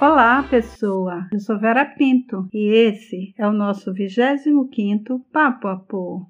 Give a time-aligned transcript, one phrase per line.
[0.00, 1.26] Olá, pessoa!
[1.32, 6.22] Eu sou Vera Pinto e esse é o nosso 25º Papo a Pô.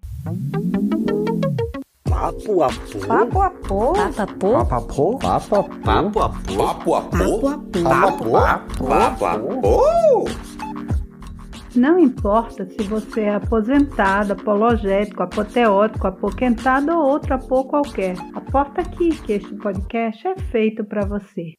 [2.08, 3.06] Papo a pô.
[3.06, 3.92] Papo a Pô?
[3.92, 5.18] Papo a pô?
[5.18, 5.68] Papo a pô.
[5.84, 6.56] Papo a pô.
[6.56, 7.40] Papo a pô.
[7.82, 8.86] Papo a pô.
[8.86, 10.24] Papo a pô.
[11.76, 18.16] Não importa se você é aposentado, apologético, apoteótico, apoquentado ou outro apô qualquer.
[18.34, 21.52] Aporta aqui que este podcast é feito para você.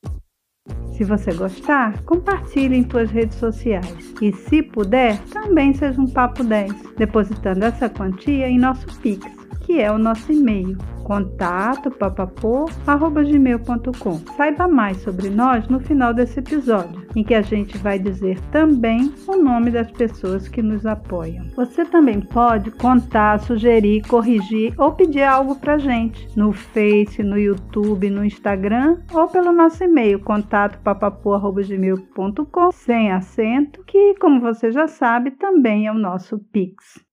[1.00, 4.14] Se você gostar, compartilhe em suas redes sociais.
[4.22, 9.26] E se puder, também seja um Papo 10, depositando essa quantia em nosso Pix,
[9.70, 14.18] que é o nosso e-mail, contato papapô.gmail.com.
[14.36, 19.14] Saiba mais sobre nós no final desse episódio, em que a gente vai dizer também
[19.28, 21.46] o nome das pessoas que nos apoiam.
[21.56, 28.10] Você também pode contar, sugerir, corrigir ou pedir algo pra gente no Face, no YouTube,
[28.10, 35.30] no Instagram ou pelo nosso e-mail, contato papapô.gmail.com, sem acento, que, como você já sabe,
[35.30, 37.08] também é o nosso Pix.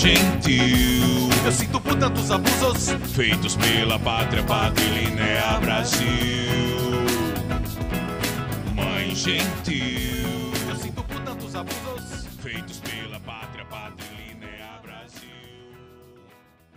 [0.00, 6.06] Gentil, eu sinto por tantos abusos feitos pela pátria, patrilinéa Brasil.
[8.74, 10.26] Mãe gentil,
[10.70, 15.28] eu sinto por tantos abusos feitos pela pátria, patrilinéa Brasil.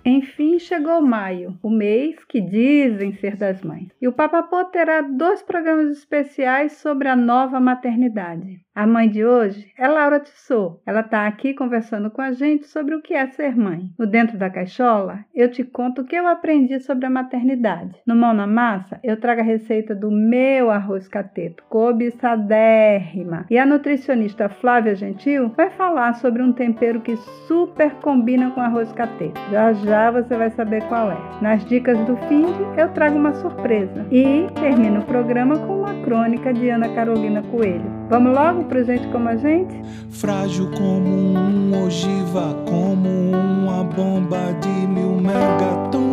[0.03, 3.87] Enfim, chegou maio, o mês que dizem ser das mães.
[4.01, 8.59] E o Papapô terá dois programas especiais sobre a nova maternidade.
[8.75, 10.79] A mãe de hoje é Laura Tissot.
[10.83, 13.91] Ela está aqui conversando com a gente sobre o que é ser mãe.
[13.99, 17.95] No Dentro da Caixola, eu te conto o que eu aprendi sobre a maternidade.
[18.03, 23.45] No Mão na Massa, eu trago a receita do meu arroz cateto, cobiçadérrima.
[23.47, 27.15] E a nutricionista Flávia Gentil vai falar sobre um tempero que
[27.47, 29.39] super combina com arroz cateto.
[29.51, 31.17] Já já você vai saber qual é.
[31.43, 32.45] Nas dicas do fim,
[32.75, 34.07] eu trago uma surpresa.
[34.11, 38.02] E termino o programa com uma crônica de Ana Carolina Coelho.
[38.09, 39.73] Vamos logo pro gente como a gente?
[40.09, 46.03] Frágil como um ogiva, como uma bomba de mil megatons.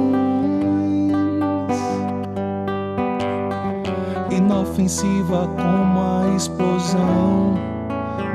[4.31, 7.55] Inofensiva como a explosão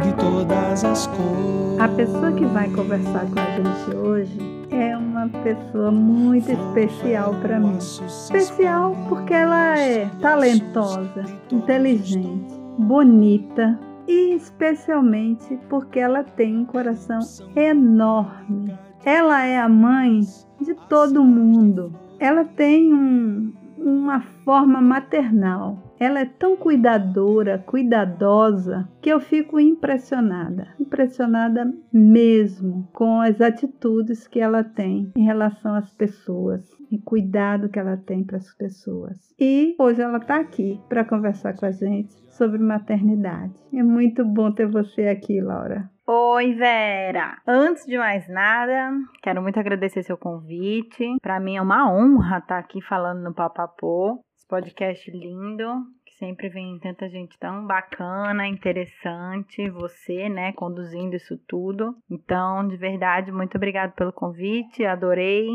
[0.03, 1.79] de todas as cores.
[1.79, 4.37] A pessoa que vai conversar com a gente hoje
[4.71, 7.77] é uma pessoa muito especial para mim.
[7.77, 17.19] Especial porque ela é talentosa, inteligente, bonita e especialmente porque ela tem um coração
[17.55, 18.77] enorme.
[19.03, 20.21] Ela é a mãe
[20.59, 21.93] de todo mundo.
[22.19, 25.77] Ela tem um, uma forma maternal.
[25.99, 30.67] Ela é tão cuidadora, cuidadosa, que eu fico impressionada.
[30.79, 37.79] Impressionada mesmo com as atitudes que ela tem em relação às pessoas e cuidado que
[37.79, 39.33] ela tem para as pessoas.
[39.39, 43.53] E hoje ela está aqui para conversar com a gente sobre maternidade.
[43.73, 45.89] É muito bom ter você aqui, Laura.
[46.07, 47.37] Oi, Vera!
[47.47, 48.91] Antes de mais nada,
[49.23, 51.15] quero muito agradecer seu convite.
[51.19, 55.65] Para mim é uma honra estar aqui falando no Papapô, esse podcast lindo,
[56.05, 61.95] que sempre vem tanta gente tão bacana, interessante, você, né, conduzindo isso tudo.
[62.09, 65.47] Então, de verdade, muito obrigada pelo convite, adorei,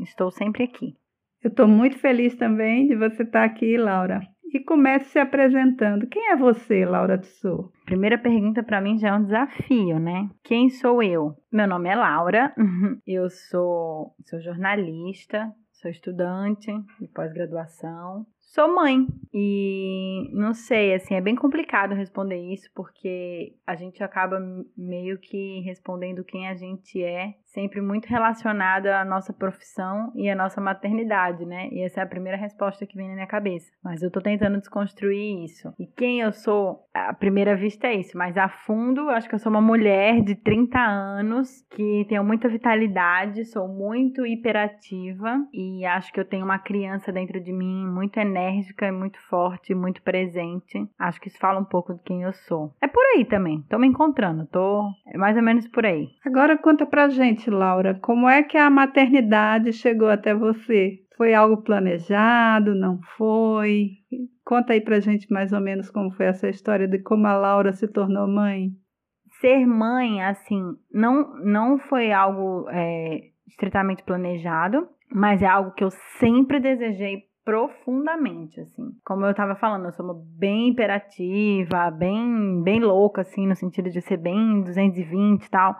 [0.00, 0.94] estou sempre aqui.
[1.42, 4.20] Eu estou muito feliz também de você estar aqui, Laura.
[4.52, 6.06] E comece se apresentando.
[6.06, 7.70] Quem é você, Laura Tissot?
[7.84, 10.28] Primeira pergunta para mim já é um desafio, né?
[10.44, 11.34] Quem sou eu?
[11.52, 12.54] Meu nome é Laura,
[13.06, 19.06] eu sou, sou jornalista, sou estudante de pós-graduação, sou mãe.
[19.32, 24.38] E não sei, assim, é bem complicado responder isso porque a gente acaba
[24.76, 30.34] meio que respondendo quem a gente é, sempre muito relacionada à nossa profissão e à
[30.34, 31.68] nossa maternidade, né?
[31.70, 33.70] E essa é a primeira resposta que vem na minha cabeça.
[33.82, 35.72] Mas eu tô tentando desconstruir isso.
[35.78, 39.38] E quem eu sou, à primeira vista é isso, mas a fundo, acho que eu
[39.38, 46.12] sou uma mulher de 30 anos que tenho muita vitalidade, sou muito hiperativa e acho
[46.12, 50.88] que eu tenho uma criança dentro de mim muito enérgica muito forte, muito presente.
[50.98, 52.72] Acho que isso fala um pouco de quem eu sou.
[52.80, 53.62] É por aí também.
[53.68, 56.08] Tô me encontrando, tô é mais ou menos por aí.
[56.24, 60.98] Agora conta pra gente, Laura, como é que a maternidade chegou até você?
[61.16, 62.74] Foi algo planejado?
[62.74, 63.90] Não foi?
[64.44, 67.72] Conta aí pra gente mais ou menos como foi essa história de como a Laura
[67.72, 68.70] se tornou mãe.
[69.40, 70.62] Ser mãe, assim,
[70.92, 78.58] não, não foi algo é, estritamente planejado, mas é algo que eu sempre desejei profundamente,
[78.60, 78.90] assim.
[79.04, 84.00] Como eu tava falando, eu sou bem imperativa, bem, bem louca, assim, no sentido de
[84.00, 85.78] ser bem 220 e tal.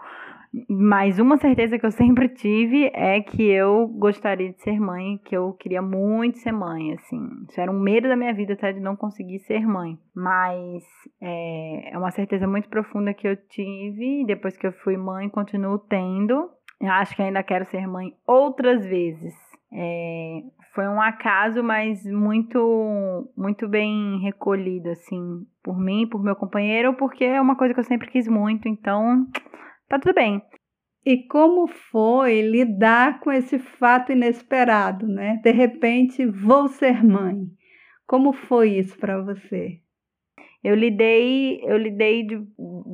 [0.69, 5.35] Mas uma certeza que eu sempre tive é que eu gostaria de ser mãe, que
[5.35, 7.19] eu queria muito ser mãe, assim.
[7.49, 9.97] Isso era um medo da minha vida até de não conseguir ser mãe.
[10.15, 10.83] Mas
[11.21, 15.77] é, é uma certeza muito profunda que eu tive, depois que eu fui mãe, continuo
[15.79, 16.49] tendo.
[16.81, 19.33] Acho que ainda quero ser mãe outras vezes.
[19.73, 20.41] É,
[20.73, 27.25] foi um acaso, mas muito, muito bem recolhido, assim, por mim, por meu companheiro, porque
[27.25, 29.25] é uma coisa que eu sempre quis muito, então
[29.87, 30.41] tá tudo bem.
[31.05, 35.39] E como foi lidar com esse fato inesperado, né?
[35.43, 37.45] De repente, vou ser mãe.
[38.07, 39.81] Como foi isso para você?
[40.65, 42.43] eu lidei, eu lidei de,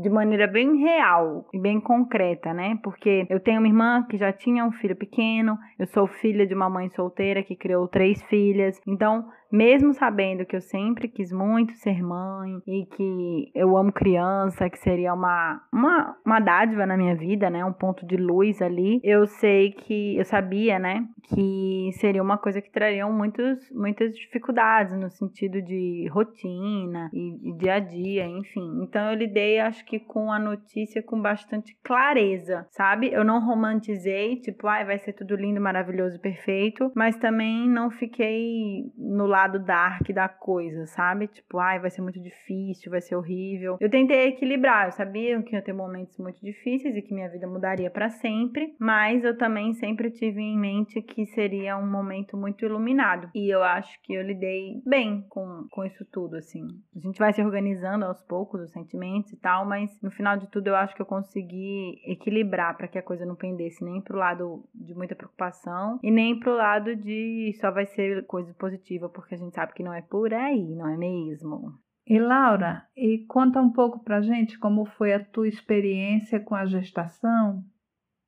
[0.02, 2.78] de maneira bem real e bem concreta, né?
[2.84, 6.54] Porque eu tenho uma irmã que já tinha um filho pequeno, eu sou filha de
[6.54, 8.78] uma mãe solteira que criou três filhas.
[8.86, 14.70] Então, mesmo sabendo que eu sempre quis muito ser mãe e que eu amo criança,
[14.70, 17.64] que seria uma, uma, uma dádiva na minha vida, né?
[17.66, 19.00] Um ponto de luz ali.
[19.04, 21.06] Eu sei que, eu sabia, né?
[21.24, 27.58] Que seria uma coisa que traria muitos, muitas dificuldades no sentido de rotina e, e
[27.58, 28.84] dia a dia, enfim.
[28.84, 33.12] Então eu lidei, acho que com a notícia com bastante clareza, sabe?
[33.12, 38.92] Eu não romantizei, tipo, ai, vai ser tudo lindo, maravilhoso, perfeito, mas também não fiquei
[38.98, 41.28] no lado lado dark da coisa, sabe?
[41.28, 43.78] Tipo, ai, vai ser muito difícil, vai ser horrível.
[43.80, 47.48] Eu tentei equilibrar, eu sabia que ia ter momentos muito difíceis e que minha vida
[47.48, 52.66] mudaria para sempre, mas eu também sempre tive em mente que seria um momento muito
[52.66, 53.30] iluminado.
[53.34, 56.68] E eu acho que eu lidei bem com, com isso tudo, assim.
[56.96, 60.50] A gente vai se organizando aos poucos, os sentimentos e tal, mas no final de
[60.50, 64.18] tudo eu acho que eu consegui equilibrar para que a coisa não pendesse nem pro
[64.18, 69.31] lado de muita preocupação e nem pro lado de só vai ser coisa positiva, porque
[69.32, 71.80] que a gente sabe que não é por aí, não é mesmo?
[72.06, 76.66] E Laura, e conta um pouco pra gente como foi a tua experiência com a
[76.66, 77.64] gestação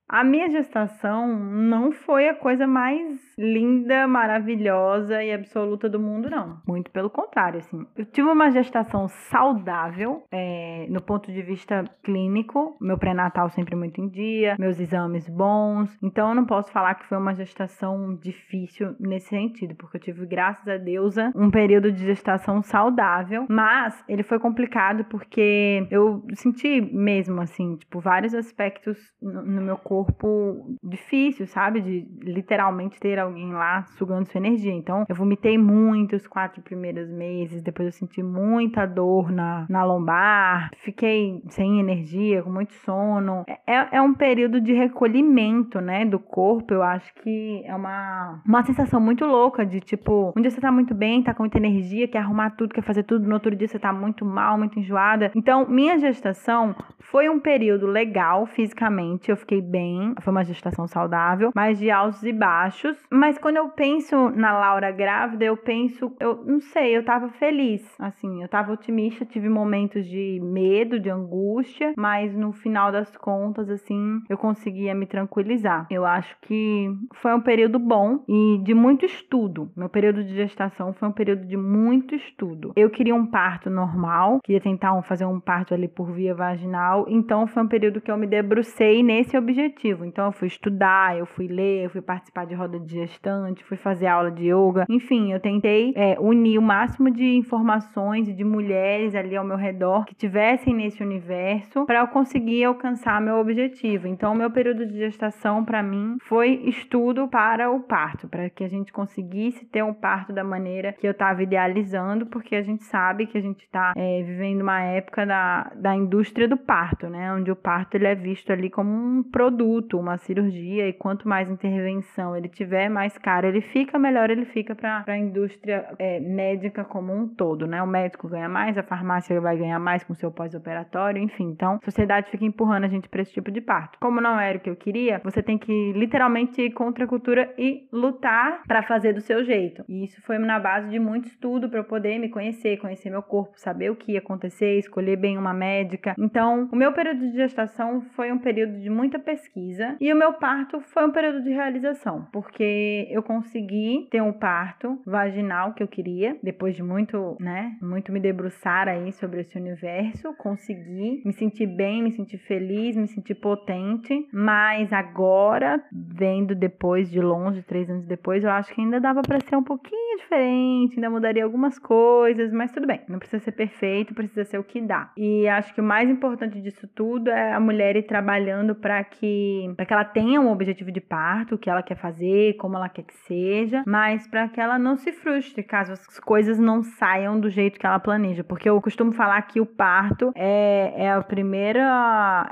[0.07, 6.61] a minha gestação não foi a coisa mais linda, maravilhosa e absoluta do mundo, não.
[6.67, 7.85] Muito pelo contrário, assim.
[7.95, 12.77] Eu tive uma gestação saudável, é, no ponto de vista clínico.
[12.79, 15.97] Meu pré-natal sempre muito em dia, meus exames bons.
[16.03, 20.25] Então, eu não posso falar que foi uma gestação difícil nesse sentido, porque eu tive,
[20.25, 23.45] graças a Deus, um período de gestação saudável.
[23.49, 29.92] Mas ele foi complicado porque eu senti mesmo, assim, tipo, vários aspectos no, meu corpo
[29.93, 31.79] corpo difícil, sabe?
[31.79, 34.73] De literalmente ter alguém lá sugando sua energia.
[34.73, 39.83] Então, eu vomitei muito os quatro primeiros meses, depois eu senti muita dor na, na
[39.83, 43.45] lombar, fiquei sem energia, com muito sono.
[43.67, 46.73] É, é um período de recolhimento, né, do corpo.
[46.73, 50.71] Eu acho que é uma, uma sensação muito louca de tipo, um dia você tá
[50.71, 53.67] muito bem, tá com muita energia, quer arrumar tudo, quer fazer tudo, no outro dia
[53.67, 55.31] você tá muito mal, muito enjoada.
[55.35, 60.87] Então, minha gestação foi um período legal fisicamente, eu fiquei bem bem, foi uma gestação
[60.87, 62.97] saudável, mas de altos e baixos.
[63.11, 67.83] Mas quando eu penso na Laura grávida, eu penso, eu não sei, eu tava feliz,
[67.99, 73.69] assim, eu tava otimista, tive momentos de medo, de angústia, mas no final das contas,
[73.69, 75.87] assim, eu conseguia me tranquilizar.
[75.91, 79.69] Eu acho que foi um período bom e de muito estudo.
[79.75, 82.71] Meu período de gestação foi um período de muito estudo.
[82.75, 87.47] Eu queria um parto normal, queria tentar fazer um parto ali por via vaginal, então
[87.47, 90.05] foi um período que eu me debrucei nesse objetivo objetivo.
[90.05, 93.77] Então eu fui estudar, eu fui ler, eu fui participar de roda de gestante, fui
[93.77, 94.85] fazer aula de yoga.
[94.87, 99.57] Enfim, eu tentei é, unir o máximo de informações e de mulheres ali ao meu
[99.57, 104.07] redor que tivessem nesse universo para eu conseguir alcançar meu objetivo.
[104.07, 108.69] Então, meu período de gestação para mim foi estudo para o parto, para que a
[108.69, 113.25] gente conseguisse ter um parto da maneira que eu estava idealizando, porque a gente sabe
[113.25, 117.33] que a gente está é, vivendo uma época da, da indústria do parto, né?
[117.33, 121.27] Onde o parto ele é visto ali como um produto produto, uma cirurgia, e quanto
[121.27, 126.19] mais intervenção ele tiver, mais caro ele fica, melhor ele fica para a indústria é,
[126.19, 127.81] médica como um todo, né?
[127.81, 131.45] O médico ganha mais, a farmácia vai ganhar mais com seu pós-operatório, enfim.
[131.45, 133.97] Então, a sociedade fica empurrando a gente para esse tipo de parto.
[133.99, 137.53] Como não era o que eu queria, você tem que literalmente ir contra a cultura
[137.57, 139.83] e lutar para fazer do seu jeito.
[139.87, 143.23] E isso foi na base de muito estudo para eu poder me conhecer, conhecer meu
[143.23, 146.15] corpo, saber o que ia acontecer, escolher bem uma médica.
[146.19, 149.95] Então, o meu período de gestação foi um período de muita pesquisa pesquisa.
[150.01, 154.99] E o meu parto foi um período de realização, porque eu consegui ter um parto
[155.05, 160.33] vaginal que eu queria, depois de muito, né, muito me debruçar aí sobre esse universo.
[160.37, 167.19] consegui me sentir bem, me sentir feliz, me sentir potente, mas agora, vendo depois de
[167.19, 171.09] longe, três anos depois, eu acho que ainda dava para ser um pouquinho diferente, ainda
[171.09, 175.11] mudaria algumas coisas, mas tudo bem, não precisa ser perfeito, precisa ser o que dá.
[175.17, 179.42] E acho que o mais importante disso tudo é a mulher ir trabalhando para que,
[179.75, 182.89] pra que ela tenha um objetivo de parto, o que ela quer fazer, como ela
[182.89, 187.39] quer que seja, mas para que ela não se frustre caso as coisas não saiam
[187.39, 191.21] do jeito que ela planeja, porque eu costumo falar que o parto é, é a
[191.21, 191.83] primeira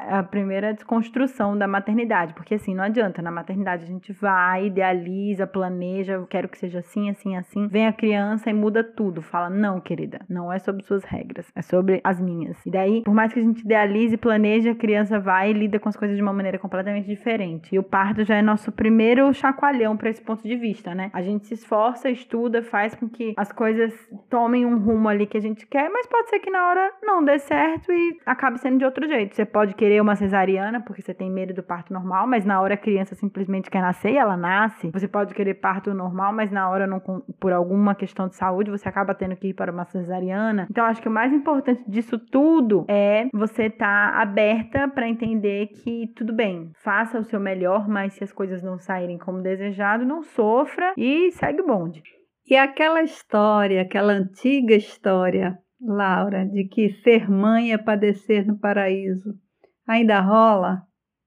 [0.07, 4.67] é a primeira desconstrução da maternidade, porque assim, não adianta, na maternidade a gente vai,
[4.67, 9.21] idealiza, planeja, eu quero que seja assim, assim, assim, vem a criança e muda tudo,
[9.21, 12.57] fala, não, querida, não é sobre suas regras, é sobre as minhas.
[12.65, 15.89] E daí, por mais que a gente idealize planeje, a criança vai e lida com
[15.89, 16.81] as coisas de uma maneira completamente
[17.22, 17.76] diferente.
[17.76, 21.10] E o parto já é nosso primeiro chacoalhão para esse ponto de vista, né?
[21.14, 23.94] A gente se esforça, estuda, faz com que as coisas
[24.30, 27.24] tomem um rumo ali que a gente quer, mas pode ser que na hora não
[27.24, 29.36] dê certo e acabe sendo de outro jeito.
[29.36, 32.74] Você pode querer uma cesariana porque você tem medo do parto normal, mas na hora
[32.74, 34.90] a criança simplesmente quer nascer e ela nasce.
[34.92, 37.00] Você pode querer parto normal, mas na hora não,
[37.40, 40.68] por alguma questão de saúde você acaba tendo que ir para uma cesariana.
[40.70, 45.68] Então acho que o mais importante disso tudo é você estar tá aberta para entender
[45.68, 50.06] que tudo bem, faça o seu melhor, mas se as coisas não saírem como desejado,
[50.06, 52.01] não sofra e segue o bonde.
[52.46, 59.34] E aquela história, aquela antiga história, Laura, de que ser mãe é padecer no paraíso,
[59.88, 60.82] ainda rola?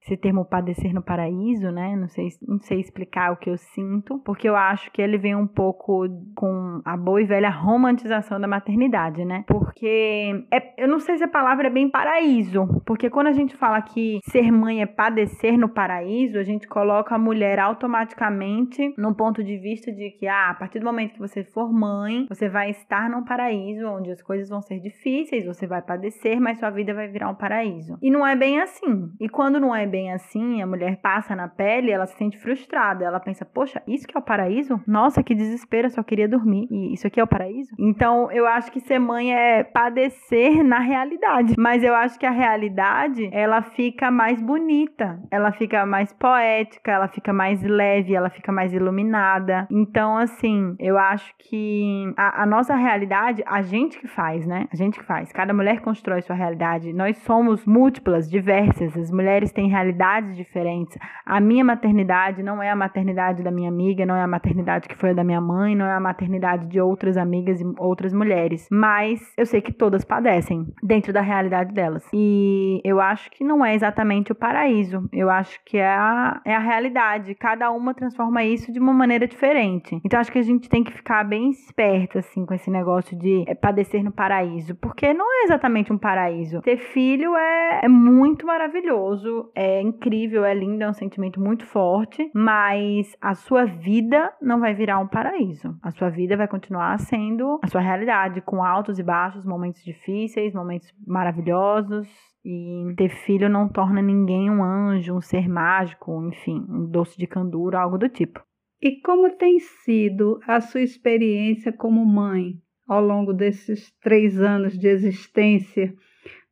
[0.04, 1.96] Esse termo padecer no paraíso, né?
[1.96, 5.34] Não sei, não sei explicar o que eu sinto, porque eu acho que ele vem
[5.34, 9.44] um pouco com a boa e velha romantização da maternidade, né?
[9.46, 13.56] Porque é, eu não sei se a palavra é bem paraíso, porque quando a gente
[13.56, 19.14] fala que ser mãe é padecer no paraíso, a gente coloca a mulher automaticamente no
[19.14, 22.48] ponto de vista de que, ah, a partir do momento que você for mãe, você
[22.48, 26.68] vai estar num paraíso onde as coisas vão ser difíceis, você vai padecer, mas sua
[26.68, 27.96] vida vai virar um paraíso.
[28.02, 29.10] E não é bem assim.
[29.18, 33.04] E quando não é bem assim, a mulher passa na pele, ela se sente frustrada.
[33.04, 34.80] Ela pensa, poxa, isso que é o paraíso?
[34.88, 36.66] Nossa, que desespero, eu só queria dormir.
[36.68, 37.70] E isso aqui é o paraíso?
[37.78, 41.54] Então, eu acho que ser mãe é padecer na realidade.
[41.56, 47.06] Mas eu acho que a realidade, ela fica mais bonita, ela fica mais poética, ela
[47.06, 49.68] fica mais leve, ela fica mais iluminada.
[49.70, 54.66] Então, assim, eu acho que a, a nossa realidade, a gente que faz, né?
[54.72, 55.30] A gente que faz.
[55.30, 56.92] Cada mulher constrói sua realidade.
[56.92, 58.96] Nós somos múltiplas, diversas.
[58.96, 60.96] As mulheres têm realidade realidades diferentes.
[61.24, 64.96] A minha maternidade não é a maternidade da minha amiga, não é a maternidade que
[64.96, 68.66] foi a da minha mãe, não é a maternidade de outras amigas e outras mulheres.
[68.70, 72.08] Mas eu sei que todas padecem dentro da realidade delas.
[72.12, 75.08] E eu acho que não é exatamente o paraíso.
[75.12, 77.34] Eu acho que é a, é a realidade.
[77.34, 80.00] Cada uma transforma isso de uma maneira diferente.
[80.04, 83.44] Então acho que a gente tem que ficar bem esperta, assim, com esse negócio de
[83.46, 84.74] é, padecer no paraíso.
[84.76, 86.60] Porque não é exatamente um paraíso.
[86.62, 89.50] Ter filho é, é muito maravilhoso.
[89.54, 94.60] É é incrível, é lindo, é um sentimento muito forte, mas a sua vida não
[94.60, 95.76] vai virar um paraíso.
[95.82, 100.54] A sua vida vai continuar sendo a sua realidade, com altos e baixos, momentos difíceis,
[100.54, 102.08] momentos maravilhosos,
[102.44, 107.26] e ter filho não torna ninguém um anjo, um ser mágico, enfim, um doce de
[107.26, 108.40] candura, algo do tipo.
[108.82, 114.88] E como tem sido a sua experiência como mãe ao longo desses três anos de
[114.88, 115.94] existência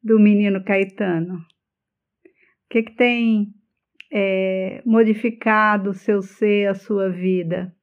[0.03, 1.52] do menino Caetano?
[2.73, 3.53] Que, que tem
[4.11, 7.75] é, modificado o seu ser, a sua vida?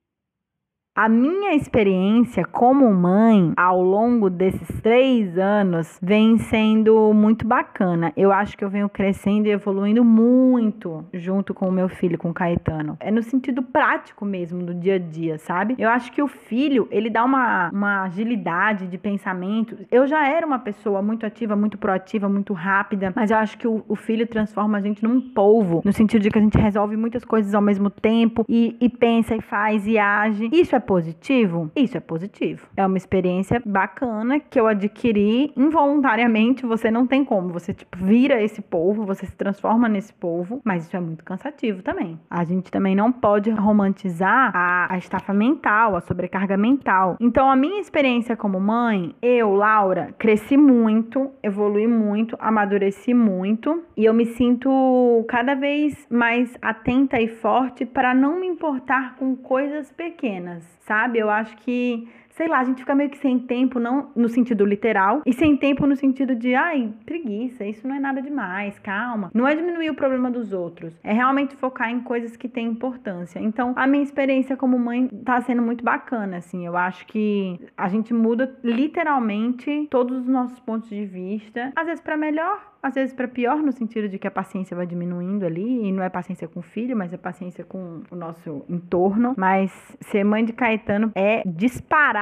[1.00, 8.12] A minha experiência como mãe ao longo desses três anos vem sendo muito bacana.
[8.18, 12.32] Eu acho que eu venho crescendo e evoluindo muito junto com o meu filho, com
[12.32, 12.98] o Caetano.
[13.00, 15.74] É no sentido prático mesmo, do dia a dia, sabe?
[15.78, 19.78] Eu acho que o filho, ele dá uma, uma agilidade de pensamento.
[19.90, 23.70] Eu já era uma pessoa muito ativa, muito proativa, muito rápida, mas eu acho que
[23.70, 26.98] o, o filho transforma a gente num polvo, no sentido de que a gente resolve
[26.98, 30.50] muitas coisas ao mesmo tempo e, e pensa e faz e age.
[30.52, 31.70] Isso é positivo?
[31.76, 32.68] Isso é positivo.
[32.76, 36.66] É uma experiência bacana que eu adquiri involuntariamente.
[36.66, 37.50] Você não tem como.
[37.50, 41.84] Você, tipo, vira esse povo, você se transforma nesse povo, mas isso é muito cansativo
[41.84, 42.20] também.
[42.28, 47.18] A gente também não pode romantizar a, a estafa mental, a sobrecarga mental.
[47.22, 54.06] Então, a minha experiência como mãe, eu, Laura, cresci muito, evolui muito, amadureci muito e
[54.06, 59.92] eu me sinto cada vez mais atenta e forte para não me importar com coisas
[59.92, 61.20] pequenas sabe?
[61.20, 62.08] Eu acho que
[62.40, 65.58] sei lá, a gente fica meio que sem tempo, não no sentido literal, e sem
[65.58, 69.30] tempo no sentido de, ai, preguiça, isso não é nada demais, calma.
[69.34, 73.40] Não é diminuir o problema dos outros, é realmente focar em coisas que têm importância.
[73.40, 76.66] Então, a minha experiência como mãe tá sendo muito bacana, assim.
[76.66, 82.02] Eu acho que a gente muda literalmente todos os nossos pontos de vista, às vezes
[82.02, 85.88] para melhor, às vezes para pior, no sentido de que a paciência vai diminuindo ali,
[85.88, 89.34] e não é paciência com o filho, mas é paciência com o nosso entorno.
[89.38, 91.44] Mas ser mãe de Caetano é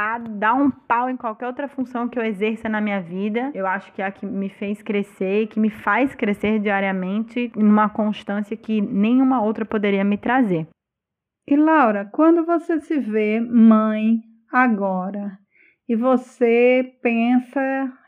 [0.07, 3.51] disparado, dar um pau em qualquer outra função que eu exerça na minha vida.
[3.53, 7.89] Eu acho que é a que me fez crescer que me faz crescer diariamente numa
[7.89, 10.67] constância que nenhuma outra poderia me trazer.
[11.47, 14.21] E Laura, quando você se vê mãe
[14.51, 15.37] agora
[15.87, 17.61] e você pensa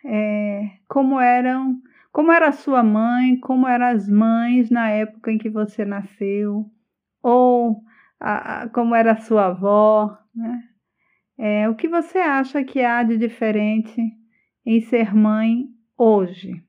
[0.05, 1.77] é, como eram
[2.11, 6.65] como era a sua mãe, como eram as mães na época em que você nasceu,
[7.21, 7.83] ou
[8.19, 10.68] a, a, como era a sua avó, né?
[11.41, 14.01] É, o que você acha que há de diferente
[14.65, 15.67] em ser mãe
[15.97, 16.61] hoje?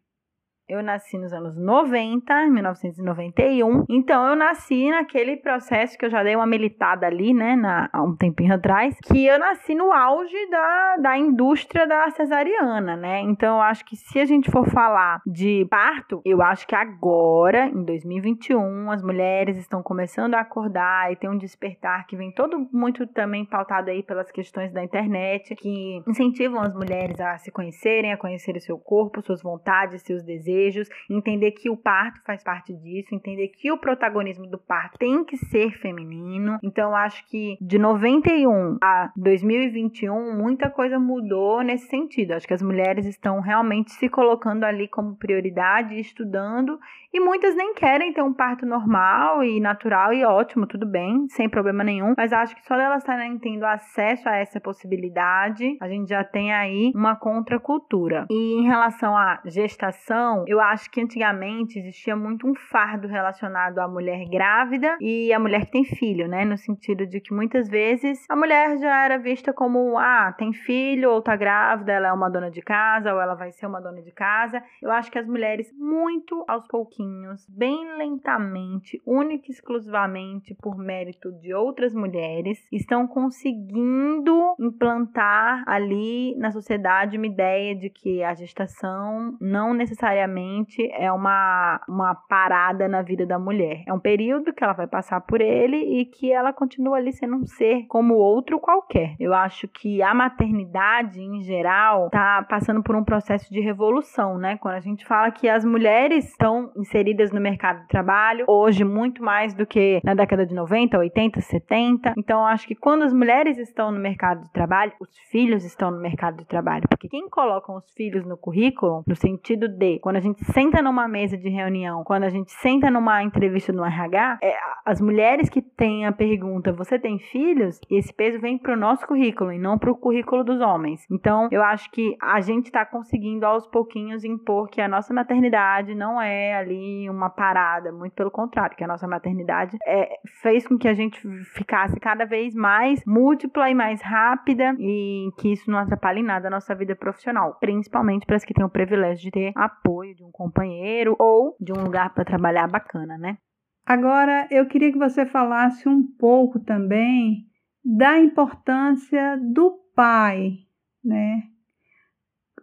[0.71, 3.87] Eu nasci nos anos 90, 1991.
[3.89, 8.01] Então eu nasci naquele processo que eu já dei uma militada ali, né, na, há
[8.01, 13.21] um tempinho atrás, que eu nasci no auge da, da indústria da cesariana, né?
[13.23, 17.67] Então eu acho que se a gente for falar de parto, eu acho que agora,
[17.67, 22.69] em 2021, as mulheres estão começando a acordar e tem um despertar que vem todo
[22.73, 28.13] muito também pautado aí pelas questões da internet, que incentivam as mulheres a se conhecerem,
[28.13, 32.43] a conhecer o seu corpo, suas vontades, seus desejos desejos, entender que o parto faz
[32.43, 36.59] parte disso, entender que o protagonismo do parto tem que ser feminino.
[36.63, 42.33] Então, acho que de 91 a 2021, muita coisa mudou nesse sentido.
[42.33, 46.79] Acho que as mulheres estão realmente se colocando ali como prioridade, estudando,
[47.13, 51.49] e muitas nem querem ter um parto normal e natural, e ótimo, tudo bem, sem
[51.49, 52.15] problema nenhum.
[52.17, 56.53] Mas acho que só delas estarem tendo acesso a essa possibilidade, a gente já tem
[56.53, 58.27] aí uma contracultura.
[58.31, 63.87] E em relação à gestação, eu acho que antigamente existia muito um fardo relacionado à
[63.87, 66.45] mulher grávida e à mulher que tem filho, né?
[66.45, 71.13] No sentido de que muitas vezes a mulher já era vista como, ah, tem filho
[71.13, 74.03] ou tá grávida, ela é uma dona de casa ou ela vai ser uma dona
[74.03, 74.61] de casa.
[74.83, 81.31] Eu acho que as mulheres, muito aos pouquinhos, bem lentamente, única e exclusivamente por mérito
[81.31, 89.37] de outras mulheres, estão conseguindo implantar ali na sociedade uma ideia de que a gestação
[89.41, 93.83] não necessariamente necessariamente é uma, uma parada na vida da mulher.
[93.87, 97.37] É um período que ela vai passar por ele e que ela continua ali sendo
[97.37, 99.15] um ser como outro qualquer.
[99.19, 104.57] Eu acho que a maternidade, em geral, tá passando por um processo de revolução, né?
[104.57, 109.23] Quando a gente fala que as mulheres estão inseridas no mercado de trabalho, hoje muito
[109.23, 112.15] mais do que na década de 90, 80, 70.
[112.17, 116.01] Então, acho que quando as mulheres estão no mercado de trabalho, os filhos estão no
[116.01, 116.85] mercado de trabalho.
[116.89, 121.09] Porque quem coloca os filhos no currículo, no sentido de quando a gente senta numa
[121.09, 124.55] mesa de reunião, quando a gente senta numa entrevista no RH, é,
[124.85, 127.81] as mulheres que têm a pergunta, você tem filhos?
[127.91, 131.07] Esse peso vem pro nosso currículo e não pro currículo dos homens.
[131.11, 135.95] Então, eu acho que a gente está conseguindo aos pouquinhos impor que a nossa maternidade
[135.95, 140.77] não é ali uma parada, muito pelo contrário, que a nossa maternidade é, fez com
[140.77, 141.19] que a gente
[141.55, 146.49] ficasse cada vez mais múltipla e mais rápida e que isso não atrapalhe em nada
[146.49, 150.25] a nossa vida profissional, principalmente para as que têm o privilégio de ter apoio de
[150.25, 153.39] um companheiro ou de um lugar para trabalhar bacana, né?
[153.85, 157.47] Agora, eu queria que você falasse um pouco também
[157.85, 160.59] da importância do pai,
[161.05, 161.43] né?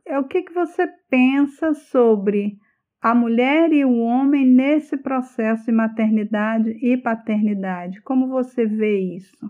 [0.06, 2.58] É o que, que você pensa sobre
[3.02, 8.02] a mulher e o homem nesse processo de maternidade e paternidade?
[8.02, 9.50] Como você vê isso?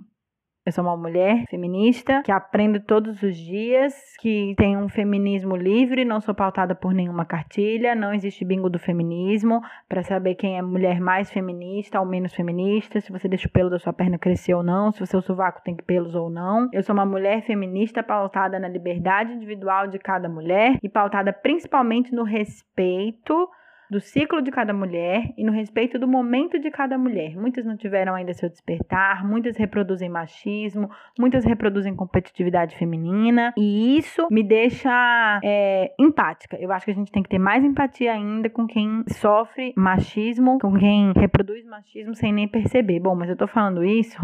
[0.67, 6.03] Eu sou uma mulher feminista que aprendo todos os dias, que tem um feminismo livre,
[6.03, 10.61] não sou pautada por nenhuma cartilha, não existe bingo do feminismo para saber quem é
[10.61, 14.55] mulher mais feminista ou menos feminista, se você deixa o pelo da sua perna crescer
[14.55, 16.67] ou não, se o seu sovaco tem pelos ou não.
[16.73, 22.13] Eu sou uma mulher feminista pautada na liberdade individual de cada mulher e pautada principalmente
[22.13, 23.47] no respeito
[23.89, 27.35] do ciclo de cada mulher e no respeito do momento de cada mulher.
[27.35, 34.27] Muitas não tiveram ainda seu despertar, muitas reproduzem machismo, muitas reproduzem competitividade feminina e isso
[34.29, 36.57] me deixa é, empática.
[36.59, 40.59] Eu acho que a gente tem que ter mais empatia ainda com quem sofre machismo,
[40.59, 42.99] com quem reproduz machismo sem nem perceber.
[42.99, 44.17] Bom, mas eu tô falando isso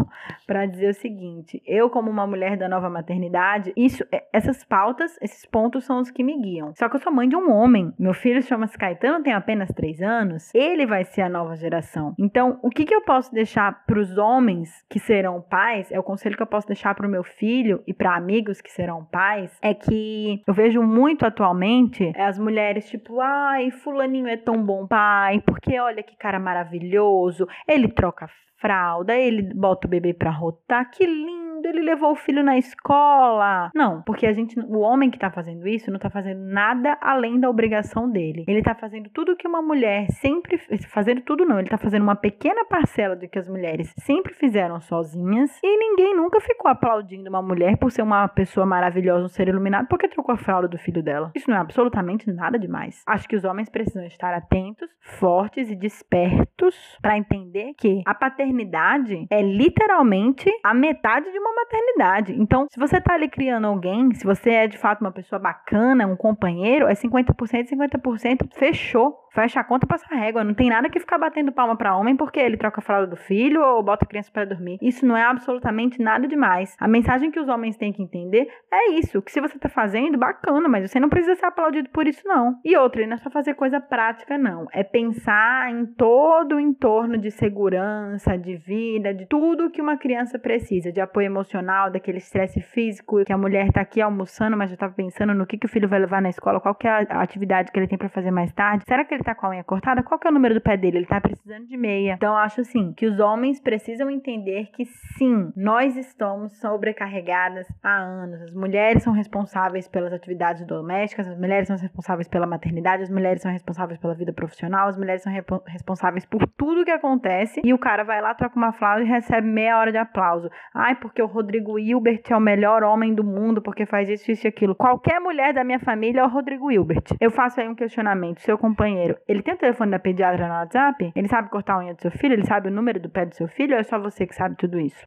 [0.46, 5.16] para dizer o seguinte: eu, como uma mulher da nova maternidade, isso, é, essas pautas,
[5.20, 6.74] esses pontos são os que me guiam.
[6.74, 7.92] Só que eu sou mãe de um homem.
[7.98, 12.12] Meu filho chama-se Caetano, tem apenas apenas três anos, ele vai ser a nova geração.
[12.18, 16.02] Então, o que, que eu posso deixar para os homens que serão pais, é o
[16.02, 19.56] conselho que eu posso deixar para o meu filho e para amigos que serão pais,
[19.62, 25.40] é que eu vejo muito atualmente as mulheres tipo, ai, fulaninho é tão bom pai,
[25.46, 31.06] porque olha que cara maravilhoso, ele troca fralda, ele bota o bebê para rotar, que
[31.06, 33.70] lindo ele levou o filho na escola.
[33.74, 37.38] Não, porque a gente, o homem que tá fazendo isso não tá fazendo nada além
[37.38, 38.44] da obrigação dele.
[38.48, 42.16] Ele tá fazendo tudo que uma mulher sempre fazendo tudo não, ele tá fazendo uma
[42.16, 47.42] pequena parcela do que as mulheres sempre fizeram sozinhas e ninguém nunca ficou aplaudindo uma
[47.42, 51.02] mulher por ser uma pessoa maravilhosa, um ser iluminado porque trocou a fralda do filho
[51.02, 51.30] dela.
[51.34, 53.02] Isso não é absolutamente nada demais.
[53.06, 59.26] Acho que os homens precisam estar atentos, fortes e despertos para entender que a paternidade
[59.30, 62.34] é literalmente a metade de uma maternidade.
[62.40, 66.06] Então, se você tá ali criando alguém, se você é de fato uma pessoa bacana,
[66.06, 69.23] um companheiro, é 50%, 50%, fechou.
[69.34, 70.44] Fecha a conta, passa a régua.
[70.44, 73.16] Não tem nada que ficar batendo palma para homem porque ele troca a fralda do
[73.16, 74.78] filho ou bota a criança para dormir.
[74.80, 76.76] Isso não é absolutamente nada demais.
[76.78, 80.16] A mensagem que os homens têm que entender é isso: que se você tá fazendo,
[80.16, 82.54] bacana, mas você não precisa ser aplaudido por isso, não.
[82.64, 84.68] E outra, não é só fazer coisa prática, não.
[84.72, 90.38] É pensar em todo o entorno de segurança, de vida, de tudo que uma criança
[90.38, 94.76] precisa, de apoio emocional, daquele estresse físico, que a mulher tá aqui almoçando, mas já
[94.76, 97.20] tá pensando no que, que o filho vai levar na escola, qual que é a
[97.20, 98.84] atividade que ele tem para fazer mais tarde.
[98.86, 100.76] Será que ele tá com a unha cortada, qual que é o número do pé
[100.76, 100.98] dele?
[100.98, 102.14] Ele tá precisando de meia.
[102.14, 104.84] Então, eu acho assim, que os homens precisam entender que
[105.16, 108.42] sim, nós estamos sobrecarregadas há anos.
[108.42, 113.42] As mulheres são responsáveis pelas atividades domésticas, as mulheres são responsáveis pela maternidade, as mulheres
[113.42, 115.32] são responsáveis pela vida profissional, as mulheres são
[115.66, 117.60] responsáveis por tudo que acontece.
[117.64, 120.50] E o cara vai lá, troca uma flauta e recebe meia hora de aplauso.
[120.74, 124.46] Ai, porque o Rodrigo Hilbert é o melhor homem do mundo, porque faz isso, isso
[124.46, 124.74] e aquilo.
[124.74, 127.04] Qualquer mulher da minha família é o Rodrigo Hilbert.
[127.20, 128.40] Eu faço aí um questionamento.
[128.40, 131.12] Seu companheiro, ele tem o telefone da pediatra no WhatsApp?
[131.14, 132.34] Ele sabe cortar a unha do seu filho?
[132.34, 133.74] Ele sabe o número do pé do seu filho?
[133.74, 135.04] Ou é só você que sabe tudo isso?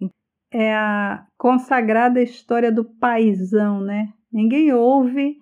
[0.52, 4.08] É a consagrada história do paizão, né?
[4.32, 5.38] Ninguém ouve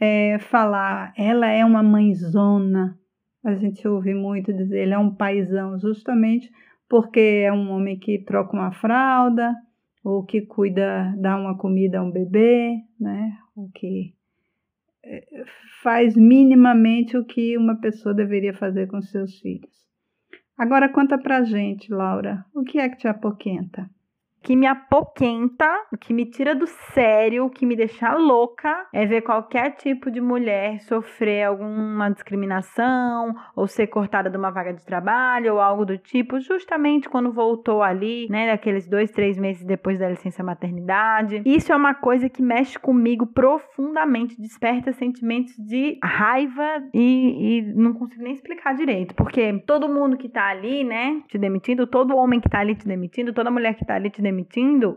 [0.00, 2.98] é, falar, ela é uma mãezona.
[3.44, 6.50] A gente ouve muito dizer, ele é um paizão, justamente
[6.88, 9.54] porque é um homem que troca uma fralda,
[10.02, 13.36] ou que cuida, dá uma comida a um bebê, né?
[13.54, 14.14] O que
[15.82, 19.72] faz minimamente o que uma pessoa deveria fazer com seus filhos.
[20.56, 23.88] Agora conta pra gente, Laura, o que é que te apoquenta?
[24.48, 29.04] Que me apoquenta, o que me tira do sério, o que me deixa louca é
[29.04, 34.82] ver qualquer tipo de mulher sofrer alguma discriminação ou ser cortada de uma vaga de
[34.86, 39.98] trabalho ou algo do tipo, justamente quando voltou ali, né, daqueles dois, três meses depois
[39.98, 41.42] da licença maternidade.
[41.44, 47.92] Isso é uma coisa que mexe comigo profundamente, desperta sentimentos de raiva e, e não
[47.92, 52.40] consigo nem explicar direito, porque todo mundo que tá ali, né, te demitindo, todo homem
[52.40, 54.37] que tá ali te demitindo, toda mulher que tá ali te demitindo,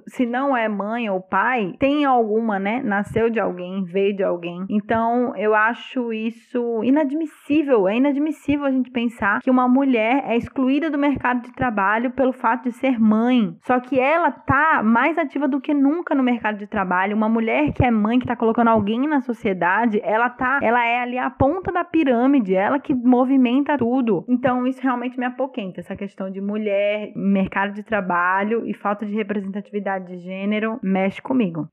[0.07, 2.81] se não é mãe ou pai, tem alguma, né?
[2.83, 4.65] Nasceu de alguém, veio de alguém.
[4.69, 7.87] Então, eu acho isso inadmissível.
[7.87, 12.33] É inadmissível a gente pensar que uma mulher é excluída do mercado de trabalho pelo
[12.33, 13.55] fato de ser mãe.
[13.61, 17.15] Só que ela tá mais ativa do que nunca no mercado de trabalho.
[17.15, 20.99] Uma mulher que é mãe, que tá colocando alguém na sociedade, ela tá, ela é
[20.99, 24.25] ali a ponta da pirâmide, ela que movimenta tudo.
[24.27, 29.13] Então, isso realmente me apoquenta, essa questão de mulher, mercado de trabalho e falta de
[29.21, 31.67] representatividade de gênero mexe comigo.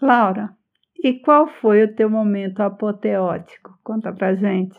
[0.00, 0.50] Laura,
[1.02, 3.78] e qual foi o teu momento apoteótico?
[3.84, 4.78] Conta pra gente.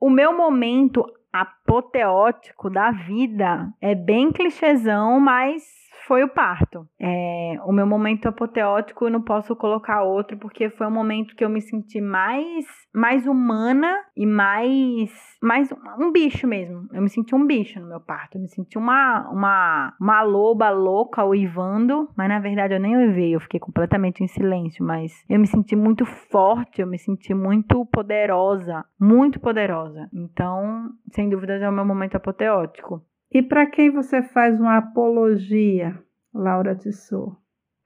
[0.00, 6.88] O meu momento apoteótico da vida é bem clichêzão, mas foi o parto.
[6.98, 11.44] É, o meu momento apoteótico eu não posso colocar outro porque foi um momento que
[11.44, 15.10] eu me senti mais mais humana e mais
[15.42, 16.88] mais um bicho mesmo.
[16.94, 18.38] Eu me senti um bicho no meu parto.
[18.38, 23.34] Eu me senti uma uma uma loba louca uivando, mas na verdade eu nem uivei,
[23.34, 27.84] eu fiquei completamente em silêncio, mas eu me senti muito forte, eu me senti muito
[27.86, 30.08] poderosa, muito poderosa.
[30.10, 33.02] Então, sem dúvidas é o meu momento apoteótico.
[33.30, 37.36] E para quem você faz uma apologia, Laura Tissot?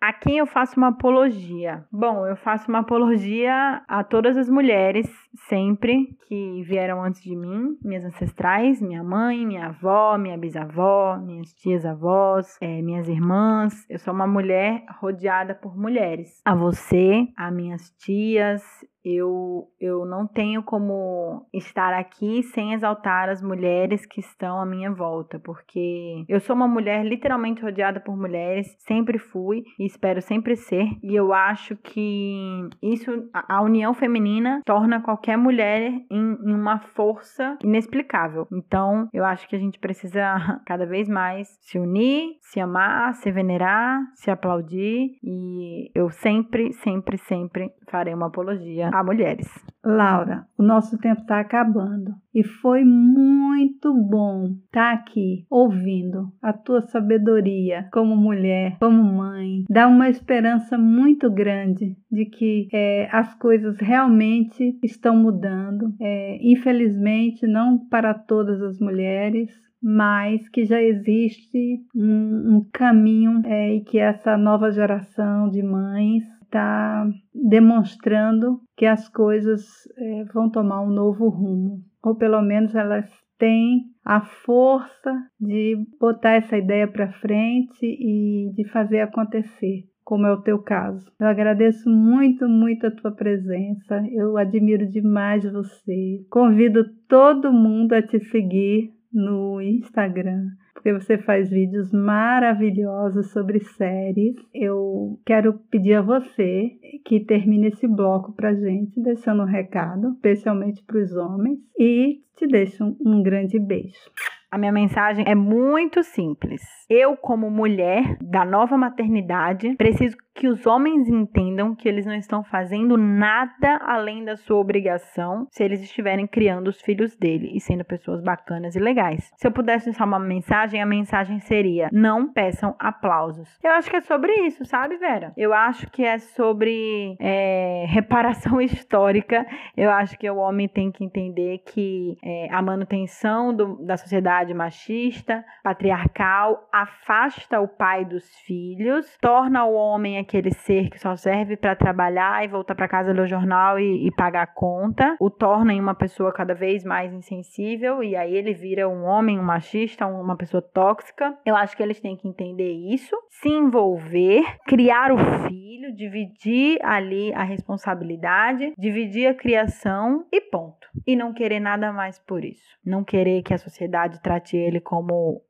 [0.00, 1.85] A quem eu faço uma apologia?
[1.92, 5.09] Bom, eu faço uma apologia a todas as mulheres,
[5.48, 11.52] sempre, que vieram antes de mim, minhas ancestrais, minha mãe, minha avó, minha bisavó, minhas
[11.55, 13.88] tias-avós, é, minhas irmãs.
[13.88, 16.40] Eu sou uma mulher rodeada por mulheres.
[16.44, 18.61] A você, a minhas tias,
[19.04, 24.92] eu, eu não tenho como estar aqui sem exaltar as mulheres que estão à minha
[24.92, 30.56] volta, porque eu sou uma mulher literalmente rodeada por mulheres, sempre fui e espero sempre
[30.56, 36.54] ser, e eu acho que isso, a união feminina, torna qualquer qualquer mulher em, em
[36.54, 38.46] uma força inexplicável.
[38.52, 43.30] Então, eu acho que a gente precisa cada vez mais se unir, se amar, se
[43.30, 49.48] venerar, se aplaudir e eu sempre, sempre, sempre farei uma apologia a mulheres.
[49.85, 56.52] Laura, o nosso tempo está acabando e foi muito bom estar tá aqui ouvindo a
[56.52, 59.64] tua sabedoria como mulher, como mãe.
[59.68, 65.92] Dá uma esperança muito grande de que é, as coisas realmente estão mudando.
[66.00, 69.50] É, infelizmente, não para todas as mulheres,
[69.83, 76.22] mas que já existe um, um caminho é, e que essa nova geração de mães
[76.52, 79.62] está demonstrando que as coisas
[79.96, 86.34] é, vão tomar um novo rumo, ou pelo menos elas têm a força de botar
[86.34, 89.84] essa ideia para frente e de fazer acontecer.
[90.04, 91.10] Como é o teu caso.
[91.18, 94.02] Eu agradeço muito, muito a tua presença.
[94.10, 96.26] Eu admiro demais você.
[96.28, 100.48] Convido todo mundo a te seguir no Instagram
[100.83, 104.35] porque você faz vídeos maravilhosos sobre séries.
[104.53, 106.73] Eu quero pedir a você
[107.05, 112.49] que termine esse bloco pra gente, deixando um recado, especialmente para os homens, e te
[112.49, 114.11] deixo um, um grande beijo.
[114.51, 116.61] A minha mensagem é muito simples.
[116.90, 122.42] Eu, como mulher da nova maternidade, preciso que os homens entendam que eles não estão
[122.42, 127.85] fazendo nada além da sua obrigação se eles estiverem criando os filhos dele e sendo
[127.85, 129.31] pessoas bacanas e legais.
[129.37, 133.59] Se eu pudesse deixar uma mensagem, a mensagem seria: não peçam aplausos.
[133.62, 135.33] Eu acho que é sobre isso, sabe, Vera?
[135.37, 139.47] Eu acho que é sobre é, reparação histórica.
[139.77, 144.55] Eu acho que o homem tem que entender que é, a manutenção do, da sociedade
[144.55, 151.56] machista, patriarcal, afasta o pai dos filhos, torna o homem aquele ser que só serve
[151.56, 155.30] para trabalhar e voltar para casa ler o jornal e, e, pagar a conta, o
[155.30, 159.42] torna em uma pessoa cada vez mais insensível e aí ele vira um homem, um
[159.42, 161.37] machista, uma pessoa tóxica.
[161.44, 167.32] Eu acho que eles têm que entender isso, se envolver, criar o filho, dividir ali
[167.35, 170.88] a responsabilidade, dividir a criação e ponto.
[171.06, 172.78] E não querer nada mais por isso.
[172.85, 175.42] Não querer que a sociedade trate ele como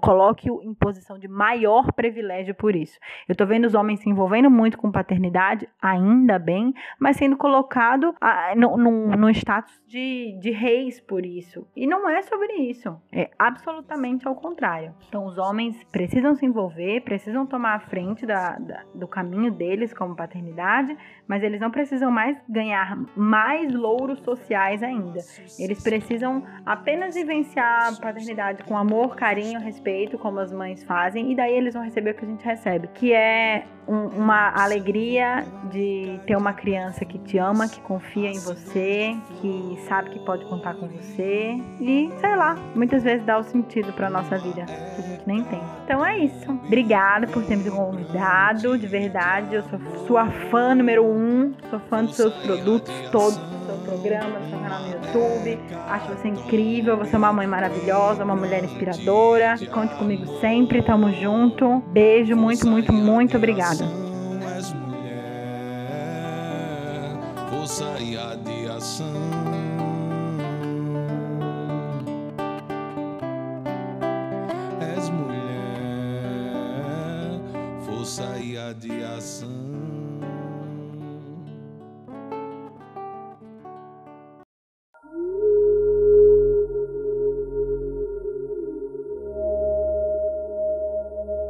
[0.00, 2.98] coloque-o em posição de maior privilégio por isso.
[3.28, 8.14] Eu tô vendo os homens se envolvendo muito com paternidade, ainda bem, mas sendo colocado
[8.20, 11.66] ah, no, status de, de reis por isso.
[11.74, 12.96] E não é sobre isso.
[13.10, 14.94] É absolutamente ao contrário.
[15.08, 19.92] Então, os homens precisam se envolver, precisam tomar a frente da, da, do caminho deles
[19.92, 20.96] como paternidade,
[21.26, 25.20] mas eles não precisam mais ganhar mais louros sociais ainda.
[25.58, 31.34] Eles precisam apenas vivenciar a paternidade com amor, carinho, respeito, como as mães fazem, e
[31.34, 36.20] daí eles vão receber o que a gente recebe, que é um, uma alegria de
[36.26, 40.74] ter uma criança que te ama, que confia em você, que sabe que pode contar
[40.74, 45.02] com você e, sei lá, muitas vezes dá o sentido para nossa vida que a
[45.02, 45.60] gente nem tem.
[45.84, 46.50] Então é isso.
[46.50, 49.54] Obrigada por ter me convidado, de verdade.
[49.54, 54.38] Eu sou sua fã número um, sou fã dos seus produtos todos, do seu programa,
[54.38, 55.58] do seu canal no YouTube.
[55.88, 59.54] Acho você incrível, você é uma mãe maravilhosa, uma mulher inspiradora.
[59.70, 61.82] Conte comigo sempre, tamo junto.
[61.88, 63.84] Beijo, muito, muito, muito obrigada.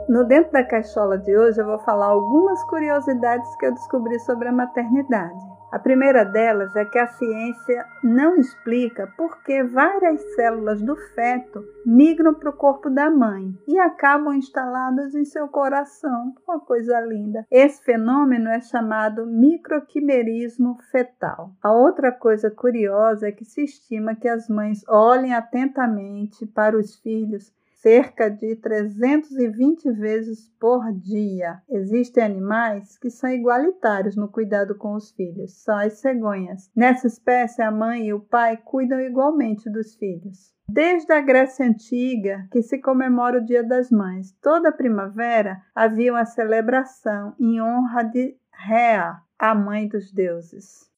[0.09, 4.48] No Dentro da Caixola de hoje eu vou falar algumas curiosidades que eu descobri sobre
[4.48, 5.51] a maternidade.
[5.72, 11.64] A primeira delas é que a ciência não explica por que várias células do feto
[11.87, 16.35] migram para o corpo da mãe e acabam instaladas em seu coração.
[16.46, 17.46] Uma coisa linda.
[17.50, 21.52] Esse fenômeno é chamado microquimerismo fetal.
[21.62, 26.96] A outra coisa curiosa é que se estima que as mães olhem atentamente para os
[26.96, 27.50] filhos
[27.83, 31.61] cerca de 320 vezes por dia.
[31.68, 36.71] Existem animais que são igualitários no cuidado com os filhos, são as cegonhas.
[36.77, 40.55] Nessa espécie, a mãe e o pai cuidam igualmente dos filhos.
[40.68, 46.25] Desde a Grécia Antiga, que se comemora o Dia das Mães, toda primavera havia uma
[46.25, 50.91] celebração em honra de Rea, a mãe dos deuses.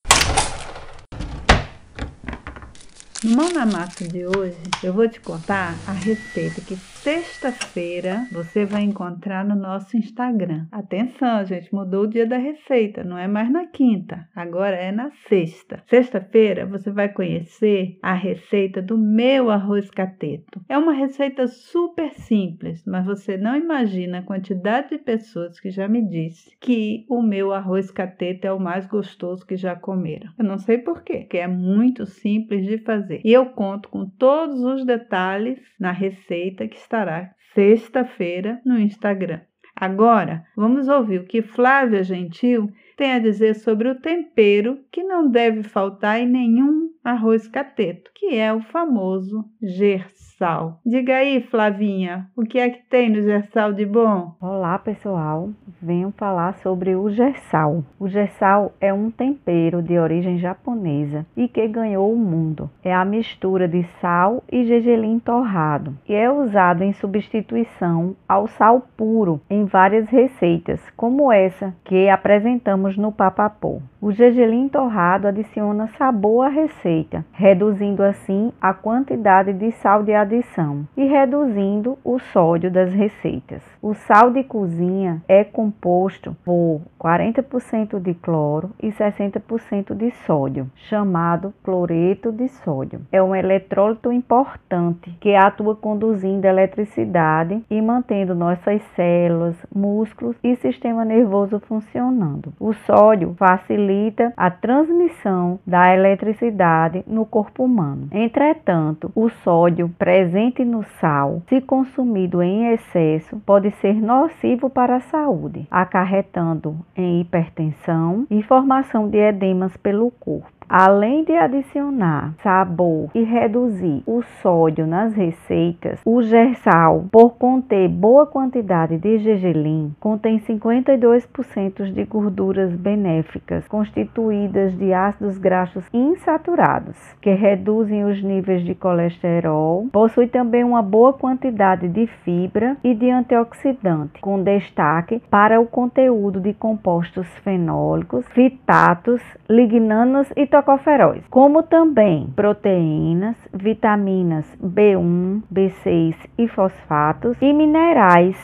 [3.24, 8.64] No Mão na Massa de hoje, eu vou te contar a respeito que sexta-feira você
[8.64, 10.66] vai encontrar no nosso Instagram.
[10.72, 15.10] Atenção, gente, mudou o dia da receita, não é mais na quinta, agora é na
[15.28, 15.82] sexta.
[15.86, 20.64] Sexta-feira você vai conhecer a receita do meu arroz cateto.
[20.66, 25.86] É uma receita super simples, mas você não imagina a quantidade de pessoas que já
[25.86, 30.32] me disse que o meu arroz cateto é o mais gostoso que já comeram.
[30.38, 33.20] Eu não sei porquê, que é muito simples de fazer.
[33.22, 39.40] E eu conto com todos os detalhes na receita que estará sexta-feira no Instagram.
[39.74, 45.28] Agora, vamos ouvir o que Flávia Gentil tem a dizer sobre o tempero que não
[45.28, 50.80] deve faltar em nenhum arroz cateto, que é o famoso gersal.
[50.84, 54.34] Diga aí, Flavinha, o que é que tem no gersal de bom?
[54.40, 55.50] Olá, pessoal.
[55.82, 57.84] Venho falar sobre o gersal.
[58.00, 62.70] O gersal é um tempero de origem japonesa e que ganhou o mundo.
[62.82, 68.88] É a mistura de sal e gergelim torrado e é usado em substituição ao sal
[68.96, 73.82] puro em várias receitas, como essa que apresentamos no papapô.
[74.04, 80.86] O gergelim torrado adiciona sabor à receita, reduzindo assim a quantidade de sal de adição
[80.94, 83.62] e reduzindo o sódio das receitas.
[83.80, 91.54] O sal de cozinha é composto por 40% de cloro e 60% de sódio, chamado
[91.62, 93.00] cloreto de sódio.
[93.10, 101.06] É um eletrólito importante que atua conduzindo eletricidade e mantendo nossas células, músculos e sistema
[101.06, 102.52] nervoso funcionando.
[102.60, 108.08] O sódio facilita facilita a transmissão da eletricidade no corpo humano.
[108.10, 115.00] Entretanto, o sódio presente no sal, se consumido em excesso, pode ser nocivo para a
[115.00, 120.53] saúde, acarretando em hipertensão e formação de edemas pelo corpo.
[120.68, 128.26] Além de adicionar sabor e reduzir o sódio nas receitas, o gersal, por conter boa
[128.26, 138.04] quantidade de gergelim, contém 52% de gorduras benéficas constituídas de ácidos graxos insaturados, que reduzem
[138.04, 139.86] os níveis de colesterol.
[139.92, 146.40] Possui também uma boa quantidade de fibra e de antioxidante, com destaque para o conteúdo
[146.40, 157.36] de compostos fenólicos, fitatos, lignanos e tocoferóis, como também proteínas, vitaminas B1, B6 e fosfatos
[157.42, 158.36] e minerais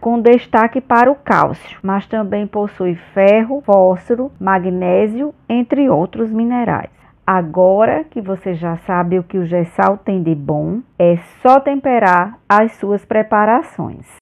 [0.00, 6.92] com destaque para o cálcio, mas também possui ferro, fósforo, magnésio, entre outros minerais.
[7.26, 12.38] Agora que você já sabe o que o gessal tem de bom, é só temperar
[12.48, 14.17] as suas preparações.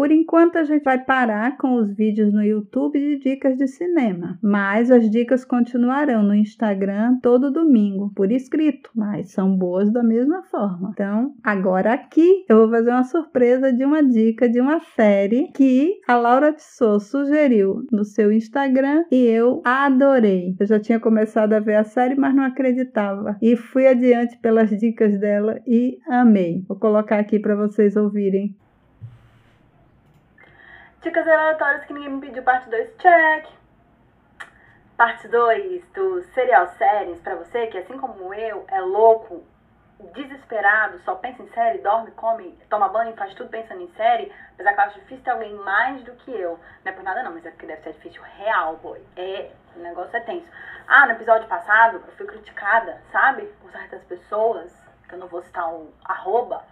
[0.00, 4.38] Por enquanto, a gente vai parar com os vídeos no YouTube de dicas de cinema,
[4.42, 10.42] mas as dicas continuarão no Instagram todo domingo, por escrito, mas são boas da mesma
[10.44, 10.92] forma.
[10.94, 16.00] Então, agora aqui eu vou fazer uma surpresa de uma dica de uma série que
[16.08, 20.56] a Laura Tissot sugeriu no seu Instagram e eu adorei.
[20.58, 24.70] Eu já tinha começado a ver a série, mas não acreditava e fui adiante pelas
[24.70, 26.64] dicas dela e amei.
[26.66, 28.56] Vou colocar aqui para vocês ouvirem.
[31.02, 33.48] Dicas aleatórias que ninguém me pediu, parte 2, check.
[34.98, 39.42] Parte 2 do Serial Séries, pra você que, assim como eu, é louco,
[40.12, 44.74] desesperado, só pensa em série, dorme, come, toma banho, faz tudo pensando em série, apesar
[44.74, 46.60] que eu acho difícil ter alguém mais do que eu.
[46.84, 49.02] Não é por nada não, mas é porque deve ser difícil real, boy.
[49.16, 50.48] É, o negócio é tenso.
[50.86, 53.46] Ah, no episódio passado eu fui criticada, sabe?
[53.62, 54.70] Por certas pessoas,
[55.08, 56.62] que eu não vou citar um arroba,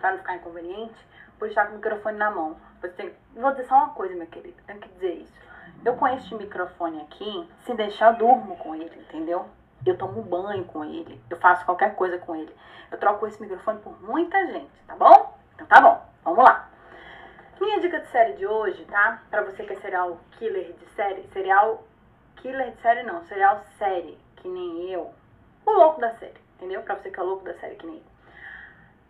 [0.00, 0.98] pra não ficar inconveniente,
[1.46, 2.56] estar com o microfone na mão.
[2.80, 3.14] Você tem...
[3.34, 4.60] Vou dizer só uma coisa, minha querida.
[4.66, 5.38] Tenho que dizer isso.
[5.84, 9.46] Eu com este microfone aqui, se deixar, durmo com ele, entendeu?
[9.86, 11.20] Eu tomo banho com ele.
[11.30, 12.54] Eu faço qualquer coisa com ele.
[12.90, 15.38] Eu troco esse microfone por muita gente, tá bom?
[15.54, 16.02] Então tá bom.
[16.24, 16.68] Vamos lá.
[17.60, 19.22] Minha dica de série de hoje, tá?
[19.30, 21.22] Pra você que é serial killer de série.
[21.32, 21.84] Serial
[22.36, 23.22] killer de série não.
[23.24, 25.12] Serial série, que nem eu.
[25.66, 26.82] O louco da série, entendeu?
[26.82, 28.02] Pra você que é louco da série, que nem eu.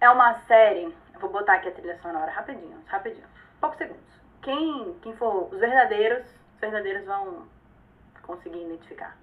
[0.00, 0.94] É uma série.
[1.20, 3.26] Vou botar aqui a trilha sonora rapidinho, rapidinho
[3.61, 4.02] poucos segundos.
[4.42, 7.46] Quem, quem for os verdadeiros, os verdadeiros vão
[8.22, 9.16] conseguir identificar.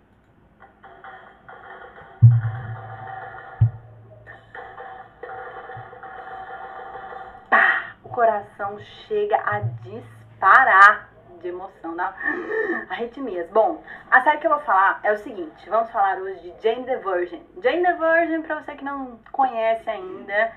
[7.50, 7.96] Pá!
[8.04, 12.14] O coração chega a disparar de emoção, dá
[12.90, 13.50] arritmias.
[13.52, 16.86] Bom, a série que eu vou falar é o seguinte, vamos falar hoje de Jane
[16.86, 17.46] the Virgin.
[17.62, 20.52] Jane the Virgin, pra você que não conhece ainda,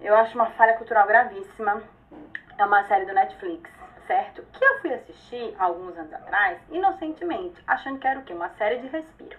[0.00, 1.82] eu acho uma falha cultural gravíssima.
[2.58, 3.70] É uma série do Netflix,
[4.06, 4.42] certo?
[4.52, 8.32] Que eu fui assistir alguns anos atrás, inocentemente, achando que era o quê?
[8.32, 9.38] Uma série de respiro.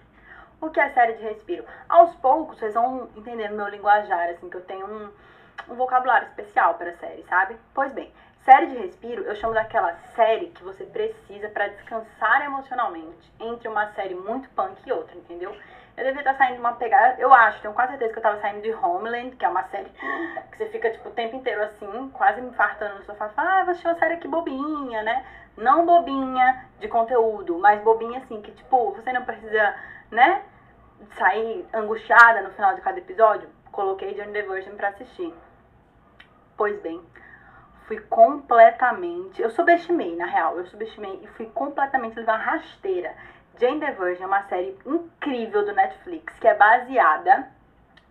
[0.60, 1.64] O que é série de respiro?
[1.88, 5.10] Aos poucos, vocês vão entender meu linguajar, assim, que eu tenho um,
[5.68, 7.56] um vocabulário especial para série, sabe?
[7.74, 8.12] Pois bem,
[8.44, 13.92] série de respiro eu chamo daquela série que você precisa para descansar emocionalmente entre uma
[13.92, 15.56] série muito punk e outra, entendeu?
[15.98, 18.40] Eu devia estar saindo de uma pegada, eu acho, tenho quase certeza que eu tava
[18.40, 19.90] saindo de Homeland, que é uma série
[20.52, 23.72] que você fica, tipo, o tempo inteiro assim, quase me infartando no sofá, ah, vou
[23.72, 25.26] assistir uma série aqui bobinha, né?
[25.56, 29.74] Não bobinha de conteúdo, mas bobinha assim, que, tipo, você não precisa,
[30.08, 30.42] né,
[31.16, 33.48] sair angustiada no final de cada episódio.
[33.72, 35.34] Coloquei Johnny the Virgin pra assistir.
[36.56, 37.02] Pois bem,
[37.88, 39.42] fui completamente.
[39.42, 43.12] Eu subestimei, na real, eu subestimei e fui completamente levar rasteira.
[43.58, 47.48] Jane the Virgin é uma série incrível do Netflix que é baseada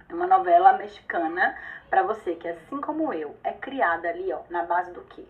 [0.09, 1.55] em uma novela mexicana
[1.89, 5.23] para você que assim como eu é criada ali, ó, na base do quê?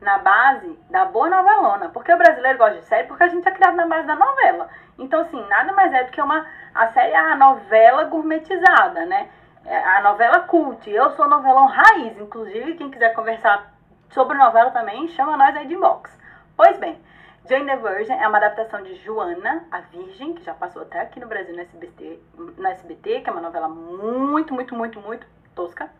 [0.00, 3.52] Na base da boa novelona, porque o brasileiro gosta de série porque a gente é
[3.52, 4.68] criado na base da novela.
[4.98, 9.30] Então assim, nada mais é do que uma a série é a novela gourmetizada, né?
[9.64, 10.90] É a novela cult.
[10.90, 13.72] Eu sou novelão raiz, inclusive quem quiser conversar
[14.10, 16.18] sobre novela também, chama nós aí de inbox.
[16.56, 17.00] Pois bem,
[17.48, 21.18] Jane the Virgin é uma adaptação de Joana, a Virgem, que já passou até aqui
[21.18, 25.90] no Brasil no SBT, no SBT, que é uma novela muito, muito, muito, muito tosca.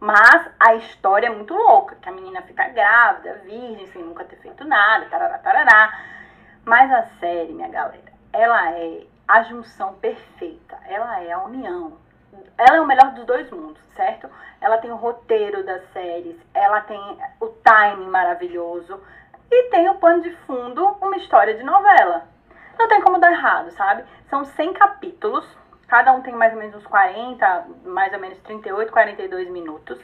[0.00, 4.36] Mas a história é muito louca, que a menina fica grávida, virgem, sem nunca ter
[4.36, 6.00] feito nada, tarará, tarará.
[6.64, 11.98] Mas a série, minha galera, ela é a junção perfeita, ela é a união.
[12.56, 14.30] Ela é o melhor dos dois mundos, certo?
[14.62, 17.00] Ela tem o roteiro das séries, ela tem
[17.40, 19.00] o timing maravilhoso,
[19.50, 22.26] e tem o pano de fundo uma história de novela.
[22.78, 24.04] Não tem como dar errado, sabe?
[24.28, 25.46] São 100 capítulos,
[25.88, 29.98] cada um tem mais ou menos uns 40, mais ou menos 38, 42 minutos.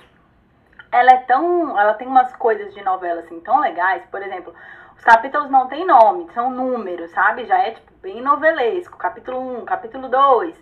[0.91, 4.55] Ela é tão, ela tem umas coisas de novela assim tão legais, por exemplo,
[4.97, 7.45] os capítulos não têm nome, são números, sabe?
[7.47, 10.55] Já é tipo bem novelesco, capítulo 1, capítulo 2.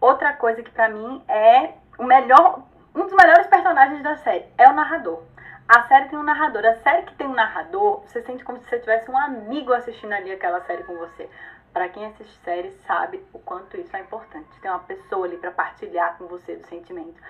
[0.00, 2.62] Outra coisa que pra mim é o melhor,
[2.94, 5.22] um dos melhores personagens da série é o narrador.
[5.72, 6.66] A série tem um narrador.
[6.66, 10.12] A série que tem um narrador, você sente como se você tivesse um amigo assistindo
[10.12, 11.30] ali aquela série com você.
[11.72, 14.48] Para quem assiste série sabe o quanto isso é importante.
[14.60, 17.22] Tem uma pessoa ali para partilhar com você do sentimento.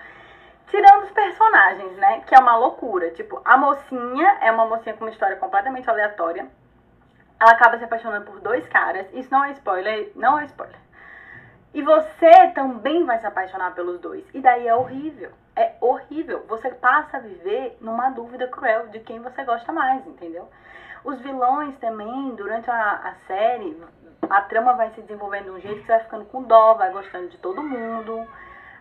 [0.65, 2.21] Tirando os personagens, né?
[2.21, 3.11] Que é uma loucura.
[3.11, 6.47] Tipo, a mocinha é uma mocinha com uma história completamente aleatória.
[7.39, 9.05] Ela acaba se apaixonando por dois caras.
[9.13, 10.79] Isso não é spoiler, não é spoiler.
[11.75, 14.27] E você também vai se apaixonar pelos dois.
[14.33, 15.31] E daí é horrível.
[15.55, 16.45] É horrível.
[16.47, 20.49] Você passa a viver numa dúvida cruel de quem você gosta mais, entendeu?
[21.03, 23.81] Os vilões também, durante a, a série,
[24.29, 26.91] a trama vai se desenvolvendo de um jeito que você vai ficando com dó, vai
[26.91, 28.27] gostando de todo mundo.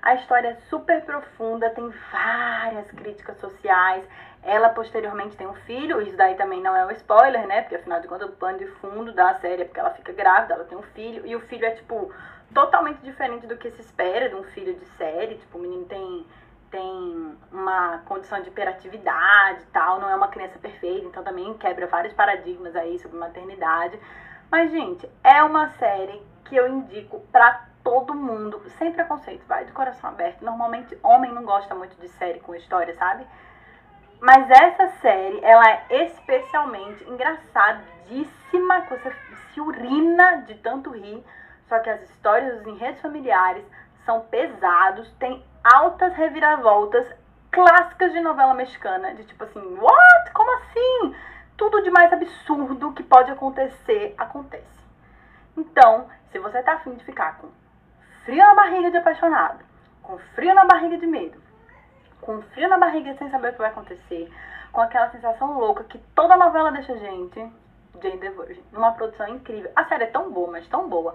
[0.02, 4.06] A história é super profunda, tem várias críticas sociais.
[4.42, 7.62] Ela posteriormente tem um filho, isso daí também não é um spoiler, né?
[7.62, 10.54] Porque afinal de contas o pano de fundo da série é porque ela fica grávida,
[10.54, 12.10] ela tem um filho, e o filho é tipo
[12.54, 15.36] totalmente diferente do que se espera de um filho de série.
[15.36, 16.26] Tipo, o menino tem,
[16.70, 21.86] tem uma condição de hiperatividade e tal, não é uma criança perfeita, então também quebra
[21.86, 23.98] vários paradigmas aí sobre maternidade.
[24.50, 29.72] Mas, gente, é uma série que eu indico pra todo mundo, sem preconceito, vai de
[29.72, 30.44] coração aberto.
[30.44, 33.26] Normalmente, homem não gosta muito de série com história, sabe?
[34.20, 39.12] Mas essa série, ela é especialmente engraçadíssima, que você
[39.52, 41.24] se urina de tanto rir.
[41.68, 43.64] Só que as histórias dos enredos familiares
[44.04, 47.06] são pesados, tem altas reviravoltas
[47.50, 50.32] clássicas de novela mexicana, de tipo assim, what?
[50.32, 51.14] Como assim?
[51.56, 54.80] Tudo de mais absurdo que pode acontecer, acontece.
[55.56, 57.48] Então, se você tá afim de ficar com
[58.24, 59.64] frio na barriga de apaixonado,
[60.02, 61.40] com frio na barriga de medo,
[62.20, 64.32] com frio na barriga sem saber o que vai acontecer,
[64.72, 67.40] com aquela sensação louca que toda novela deixa a gente,
[68.00, 69.70] Jane the Virgin, numa produção incrível.
[69.74, 71.14] A série é tão boa, mas tão boa,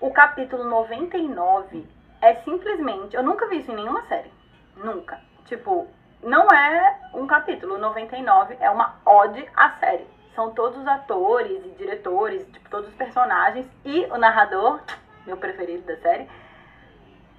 [0.00, 1.86] o capítulo 99
[2.24, 3.14] é simplesmente.
[3.14, 4.32] Eu nunca vi isso em nenhuma série.
[4.76, 5.20] Nunca.
[5.44, 5.86] Tipo,
[6.22, 7.76] não é um capítulo.
[7.76, 10.06] 99 é uma ode à série.
[10.34, 14.80] São todos os atores e diretores, tipo, todos os personagens e o narrador,
[15.26, 16.28] meu preferido da série,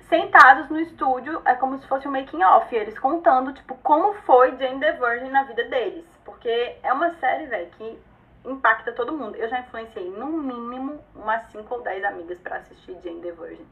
[0.08, 4.56] sentados no estúdio, é como se fosse um making off, eles contando, tipo, como foi
[4.56, 6.06] Jane the Virgin na vida deles.
[6.24, 8.00] Porque é uma série, velho, que
[8.46, 9.36] impacta todo mundo.
[9.36, 13.66] Eu já influenciei no mínimo umas 5 ou 10 amigas para assistir Jane the Virgin.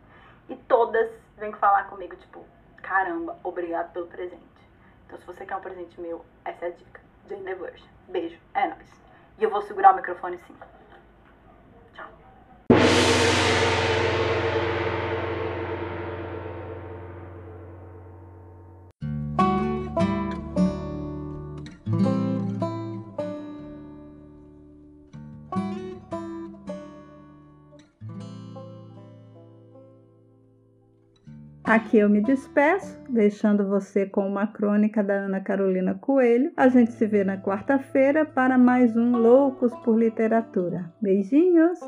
[0.49, 2.45] E todas vêm falar comigo, tipo,
[2.77, 4.43] caramba, obrigado pelo presente.
[5.05, 7.01] Então se você quer um presente meu, essa é a dica.
[7.27, 7.73] Jane the.
[8.09, 8.39] Beijo.
[8.53, 9.01] É nóis.
[9.37, 10.55] E eu vou segurar o microfone sim.
[31.63, 36.51] Aqui eu me despeço, deixando você com uma crônica da Ana Carolina Coelho.
[36.57, 40.93] A gente se vê na quarta-feira para mais um Loucos por Literatura.
[41.01, 41.79] Beijinhos!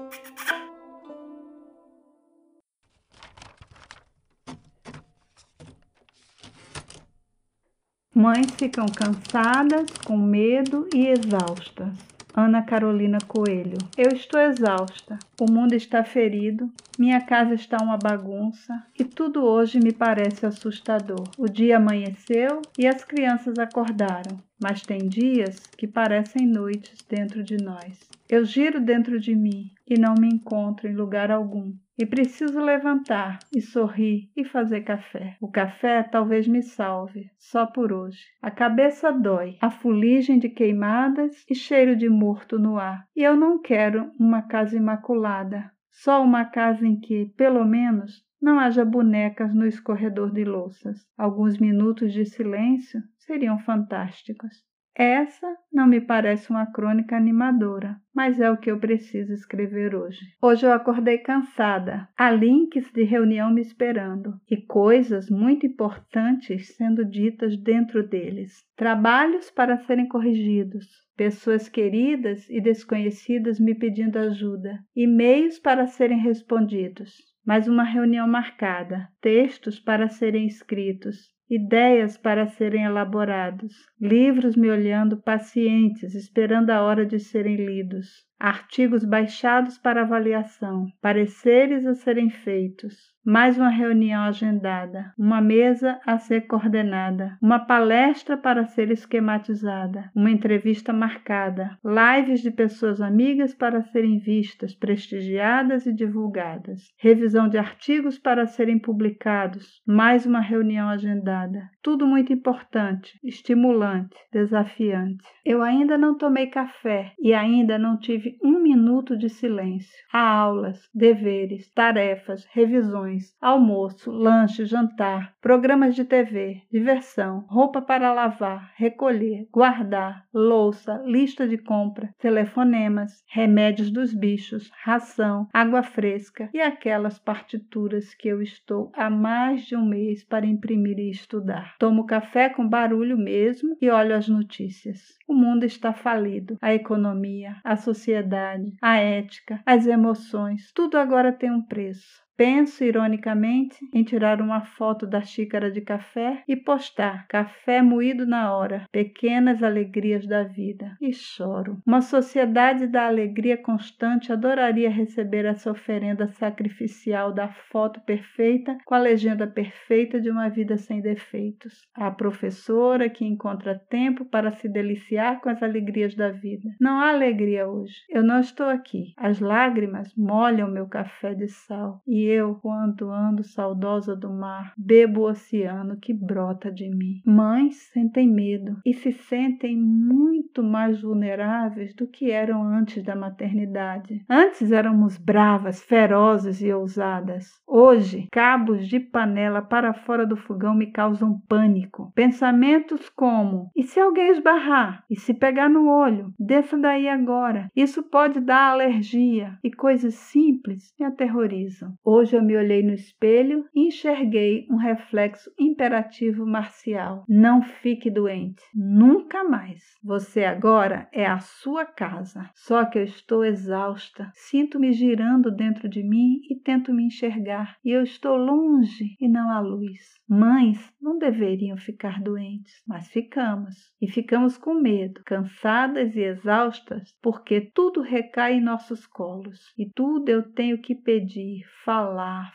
[8.14, 11.94] Mães ficam cansadas, com medo e exaustas.
[12.34, 13.78] Ana Carolina Coelho.
[13.98, 15.20] Eu estou exausta.
[15.38, 16.72] O mundo está ferido.
[16.98, 21.24] Minha casa está uma bagunça e tudo hoje me parece assustador.
[21.38, 27.58] O dia amanheceu e as crianças acordaram, mas tem dias que parecem noites dentro de
[27.58, 28.00] nós.
[28.30, 31.74] Eu giro dentro de mim e não me encontro em lugar algum.
[31.98, 35.38] E preciso levantar e sorrir e fazer café.
[35.40, 38.20] O café talvez me salve, só por hoje.
[38.42, 43.06] A cabeça dói, a fuligem de queimadas e cheiro de morto no ar.
[43.16, 48.60] E eu não quero uma casa imaculada, só uma casa em que, pelo menos, não
[48.60, 51.00] haja bonecas no escorredor de louças.
[51.18, 54.54] Alguns minutos de silêncio seriam fantásticos.
[54.98, 60.22] Essa não me parece uma crônica animadora, mas é o que eu preciso escrever hoje.
[60.42, 67.04] Hoje eu acordei cansada, há links de reunião me esperando e coisas muito importantes sendo
[67.04, 68.64] ditas dentro deles.
[68.78, 70.88] Trabalhos para serem corrigidos,
[71.18, 77.14] pessoas queridas e desconhecidas me pedindo ajuda, e-mails para serem respondidos.
[77.46, 85.22] Mais uma reunião marcada, textos para serem escritos, ideias para serem elaborados, livros me olhando
[85.22, 93.16] pacientes, esperando a hora de serem lidos, artigos baixados para avaliação, pareceres a serem feitos,
[93.26, 100.30] mais uma reunião agendada, uma mesa a ser coordenada, uma palestra para ser esquematizada, uma
[100.30, 108.20] entrevista marcada, lives de pessoas amigas para serem vistas, prestigiadas e divulgadas, revisão de artigos
[108.20, 111.68] para serem publicados, mais uma reunião agendada.
[111.86, 115.24] Tudo muito importante, estimulante, desafiante.
[115.46, 119.94] Eu ainda não tomei café e ainda não tive um minuto de silêncio.
[120.12, 128.74] Há aulas, deveres, tarefas, revisões almoço, lanche, jantar, programas de TV, diversão, roupa para lavar,
[128.76, 137.20] recolher, guardar, louça, lista de compra, telefonemas, remédios dos bichos, ração, água fresca e aquelas
[137.20, 141.75] partituras que eu estou há mais de um mês para imprimir e estudar.
[141.78, 145.18] Tomo café com barulho mesmo e olho as notícias.
[145.28, 146.58] O mundo está falido.
[146.62, 152.25] A economia, a sociedade, a ética, as emoções, tudo agora tem um preço.
[152.38, 158.54] Penso ironicamente em tirar uma foto da xícara de café e postar café moído na
[158.54, 160.98] hora, pequenas alegrias da vida.
[161.02, 161.82] E choro.
[161.86, 169.00] Uma sociedade da alegria constante adoraria receber essa oferenda sacrificial da foto perfeita com a
[169.00, 171.88] legenda perfeita de uma vida sem defeitos.
[171.94, 176.70] A professora que encontra tempo para se deliciar com as alegrias da vida.
[176.82, 177.96] Não há alegria hoje.
[178.10, 179.14] Eu não estou aqui.
[179.18, 185.22] As lágrimas molham meu café de sal e eu, quando ando saudosa do mar, bebo
[185.22, 187.22] o oceano que brota de mim.
[187.26, 194.24] Mães sentem medo e se sentem muito mais vulneráveis do que eram antes da maternidade.
[194.30, 197.48] Antes éramos bravas, ferozes e ousadas.
[197.68, 202.12] Hoje, cabos de panela para fora do fogão me causam pânico.
[202.16, 205.04] Pensamentos como: e se alguém esbarrar?
[205.10, 206.34] E se pegar no olho?
[206.40, 207.70] Desça daí agora.
[207.76, 209.58] Isso pode dar alergia.
[209.64, 211.94] E coisas simples me aterrorizam.
[212.18, 217.26] Hoje eu me olhei no espelho e enxerguei um reflexo imperativo marcial.
[217.28, 218.64] Não fique doente.
[218.74, 219.84] Nunca mais.
[220.02, 222.50] Você agora é a sua casa.
[222.56, 224.32] Só que eu estou exausta.
[224.34, 227.76] Sinto-me girando dentro de mim e tento me enxergar.
[227.84, 230.16] E eu estou longe e não há luz.
[230.26, 233.76] Mães não deveriam ficar doentes, mas ficamos.
[234.02, 239.74] E ficamos com medo, cansadas e exaustas, porque tudo recai em nossos colos.
[239.78, 242.05] E tudo eu tenho que pedir, falar,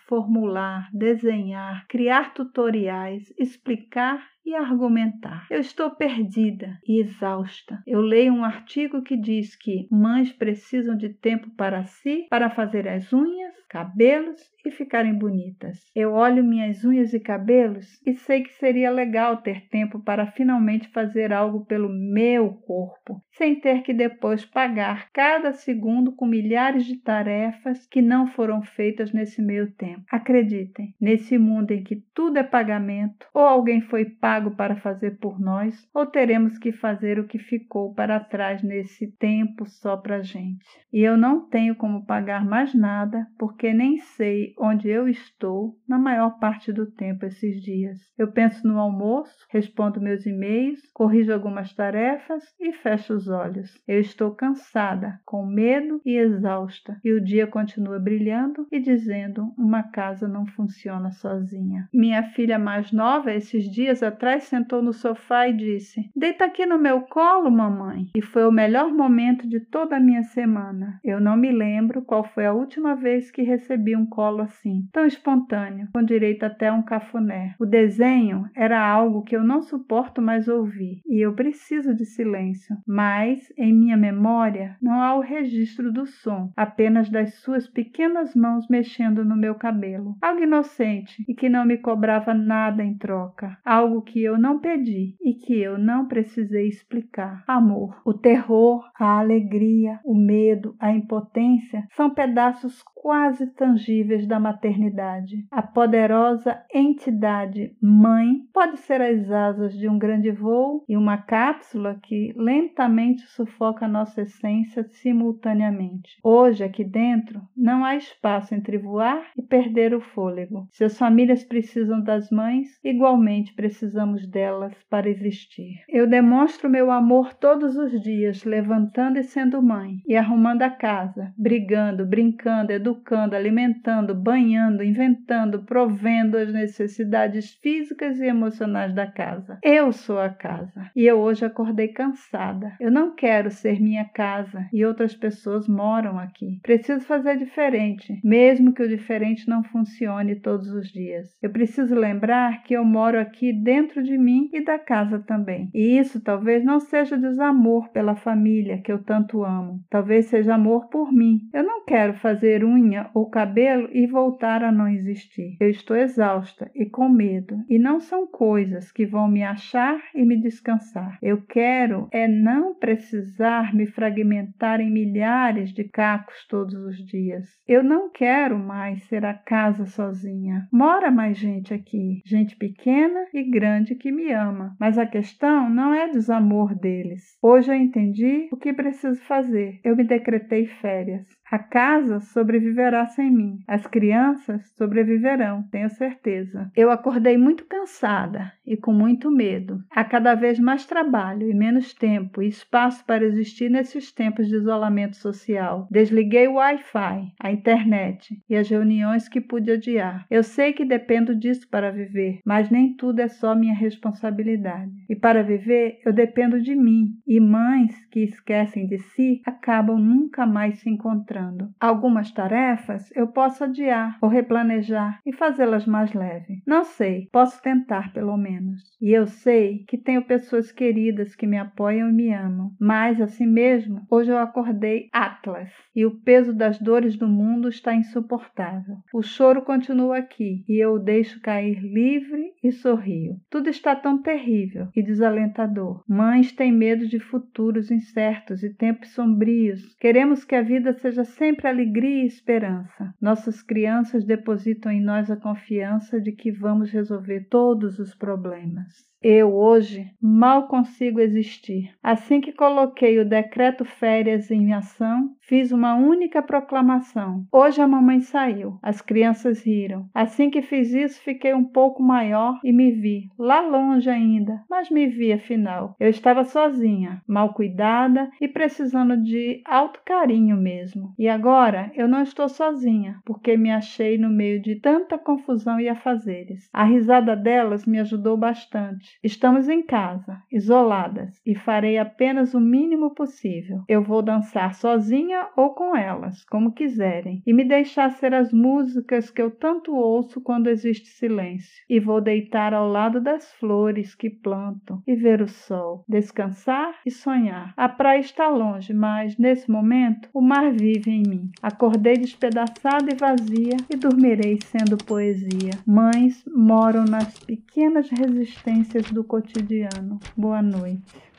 [0.06, 5.46] formular, desenhar, criar tutoriais, explicar e argumentar.
[5.50, 7.82] Eu estou perdida e exausta.
[7.86, 12.88] Eu leio um artigo que diz que mães precisam de tempo para si, para fazer
[12.88, 15.78] as unhas, cabelos e ficarem bonitas.
[15.94, 20.88] Eu olho minhas unhas e cabelos e sei que seria legal ter tempo para finalmente
[20.88, 26.96] fazer algo pelo meu corpo, sem ter que depois pagar cada segundo com milhares de
[26.96, 30.04] tarefas que não foram feitas nesse meio tempo.
[30.10, 35.40] Acreditem, nesse mundo em que tudo é pagamento, ou alguém foi pago para fazer por
[35.40, 40.64] nós, ou teremos que fazer o que ficou para trás nesse tempo só para gente.
[40.92, 45.98] E eu não tenho como pagar mais nada, porque nem sei onde eu estou na
[45.98, 47.98] maior parte do tempo esses dias.
[48.18, 53.70] Eu penso no almoço, respondo meus e-mails, corrijo algumas tarefas e fecho os olhos.
[53.86, 59.82] Eu estou cansada, com medo e exausta, e o dia continua brilhando e dizendo: uma
[59.82, 61.88] casa não funciona sozinha.
[61.92, 66.78] Minha filha mais nova, esses dias atrás, sentou no sofá e disse: Deita aqui no
[66.78, 68.08] meu colo, mamãe.
[68.14, 71.00] E foi o melhor momento de toda a minha semana.
[71.04, 75.06] Eu não me lembro qual foi a última vez que recebi um colo assim, tão
[75.06, 77.54] espontâneo, com direito até a um cafuné.
[77.58, 82.76] O desenho era algo que eu não suporto mais ouvir e eu preciso de silêncio,
[82.86, 88.66] mas em minha memória não há o registro do som, apenas das suas pequenas mãos
[88.68, 90.16] mexendo no meu cabelo.
[90.20, 95.14] Algo inocente e que não me cobrava nada em troca, algo que eu não pedi
[95.20, 97.44] e que eu não precisei explicar.
[97.46, 98.00] Amor.
[98.04, 105.46] O terror, a alegria, o medo, a impotência são pedaços quase tangíveis da maternidade.
[105.50, 111.98] A poderosa entidade mãe pode ser as asas de um grande voo e uma cápsula
[112.02, 116.18] que lentamente sufoca nossa essência simultaneamente.
[116.22, 120.68] Hoje, aqui dentro, não há espaço entre voar e perder o fôlego.
[120.70, 125.82] Se as famílias precisam das mães, igualmente precisamos delas para existir.
[125.88, 131.32] Eu demonstro meu amor todos os dias, levantando e sendo mãe, e arrumando a casa,
[131.38, 139.58] brigando, brincando, educando educando, alimentando, banhando, inventando, provendo as necessidades físicas e emocionais da casa.
[139.62, 142.72] Eu sou a casa e eu hoje acordei cansada.
[142.80, 146.58] Eu não quero ser minha casa e outras pessoas moram aqui.
[146.62, 151.28] Preciso fazer diferente, mesmo que o diferente não funcione todos os dias.
[151.40, 155.70] Eu preciso lembrar que eu moro aqui dentro de mim e da casa também.
[155.72, 159.80] E isso talvez não seja desamor pela família que eu tanto amo.
[159.88, 161.40] Talvez seja amor por mim.
[161.54, 165.56] Eu não quero fazer um unha ou cabelo e voltar a não existir.
[165.60, 170.24] Eu estou exausta e com medo, e não são coisas que vão me achar e
[170.24, 171.18] me descansar.
[171.22, 177.44] Eu quero é não precisar me fragmentar em milhares de cacos todos os dias.
[177.66, 180.66] Eu não quero mais ser a casa sozinha.
[180.72, 185.92] Mora mais gente aqui, gente pequena e grande que me ama, mas a questão não
[185.92, 187.36] é desamor deles.
[187.42, 189.80] Hoje eu entendi o que preciso fazer.
[189.84, 191.26] Eu me decretei férias.
[191.50, 193.58] A casa sobreviverá sem mim.
[193.66, 196.70] As crianças sobreviverão, tenho certeza.
[196.76, 199.82] Eu acordei muito cansada e com muito medo.
[199.90, 204.54] Há cada vez mais trabalho e menos tempo e espaço para existir nesses tempos de
[204.54, 205.88] isolamento social.
[205.90, 210.26] Desliguei o Wi-Fi, a internet e as reuniões que pude adiar.
[210.30, 214.92] Eu sei que dependo disso para viver, mas nem tudo é só minha responsabilidade.
[215.08, 217.18] E para viver, eu dependo de mim.
[217.26, 221.39] E mães que esquecem de si acabam nunca mais se encontrando
[221.78, 226.62] Algumas tarefas eu posso adiar ou replanejar e fazê-las mais leve.
[226.66, 228.82] Não sei, posso tentar pelo menos.
[229.00, 232.72] E eu sei que tenho pessoas queridas que me apoiam e me amam.
[232.78, 237.94] Mas assim mesmo, hoje eu acordei Atlas e o peso das dores do mundo está
[237.94, 238.96] insuportável.
[239.12, 243.36] O choro continua aqui e eu o deixo cair livre e sorrio.
[243.50, 246.02] Tudo está tão terrível e desalentador.
[246.08, 249.94] Mães têm medo de futuros incertos e tempos sombrios.
[250.00, 253.14] Queremos que a vida seja sempre alegria e esperança.
[253.20, 259.09] Nossas crianças depositam em nós a confiança de que vamos resolver todos os problemas.
[259.22, 261.94] Eu hoje mal consigo existir.
[262.02, 267.44] Assim que coloquei o decreto férias em ação, fiz uma única proclamação.
[267.52, 268.78] Hoje a mamãe saiu.
[268.82, 270.08] As crianças riram.
[270.14, 274.88] Assim que fiz isso, fiquei um pouco maior e me vi, lá longe ainda, mas
[274.88, 275.94] me vi afinal.
[276.00, 281.14] Eu estava sozinha, mal cuidada e precisando de alto carinho mesmo.
[281.18, 285.90] E agora eu não estou sozinha, porque me achei no meio de tanta confusão e
[285.90, 286.70] afazeres.
[286.72, 293.14] A risada delas me ajudou bastante Estamos em casa, isoladas, e farei apenas o mínimo
[293.14, 293.82] possível.
[293.88, 299.30] Eu vou dançar sozinha ou com elas, como quiserem, e me deixar ser as músicas
[299.30, 301.84] que eu tanto ouço quando existe silêncio.
[301.88, 307.10] E vou deitar ao lado das flores que planto e ver o sol, descansar e
[307.10, 307.74] sonhar.
[307.76, 311.50] A praia está longe, mas nesse momento o mar vive em mim.
[311.62, 315.72] Acordei despedaçada e vazia e dormirei sendo poesia.
[315.86, 320.20] Mães moram nas pequenas resistências do cotidiano.
[320.36, 321.30] Boa noite.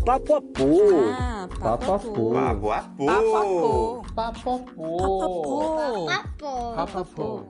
[0.07, 0.65] Papo a pô.
[1.11, 2.31] Ah, Papo a pô.
[6.77, 7.49] Papo a pô.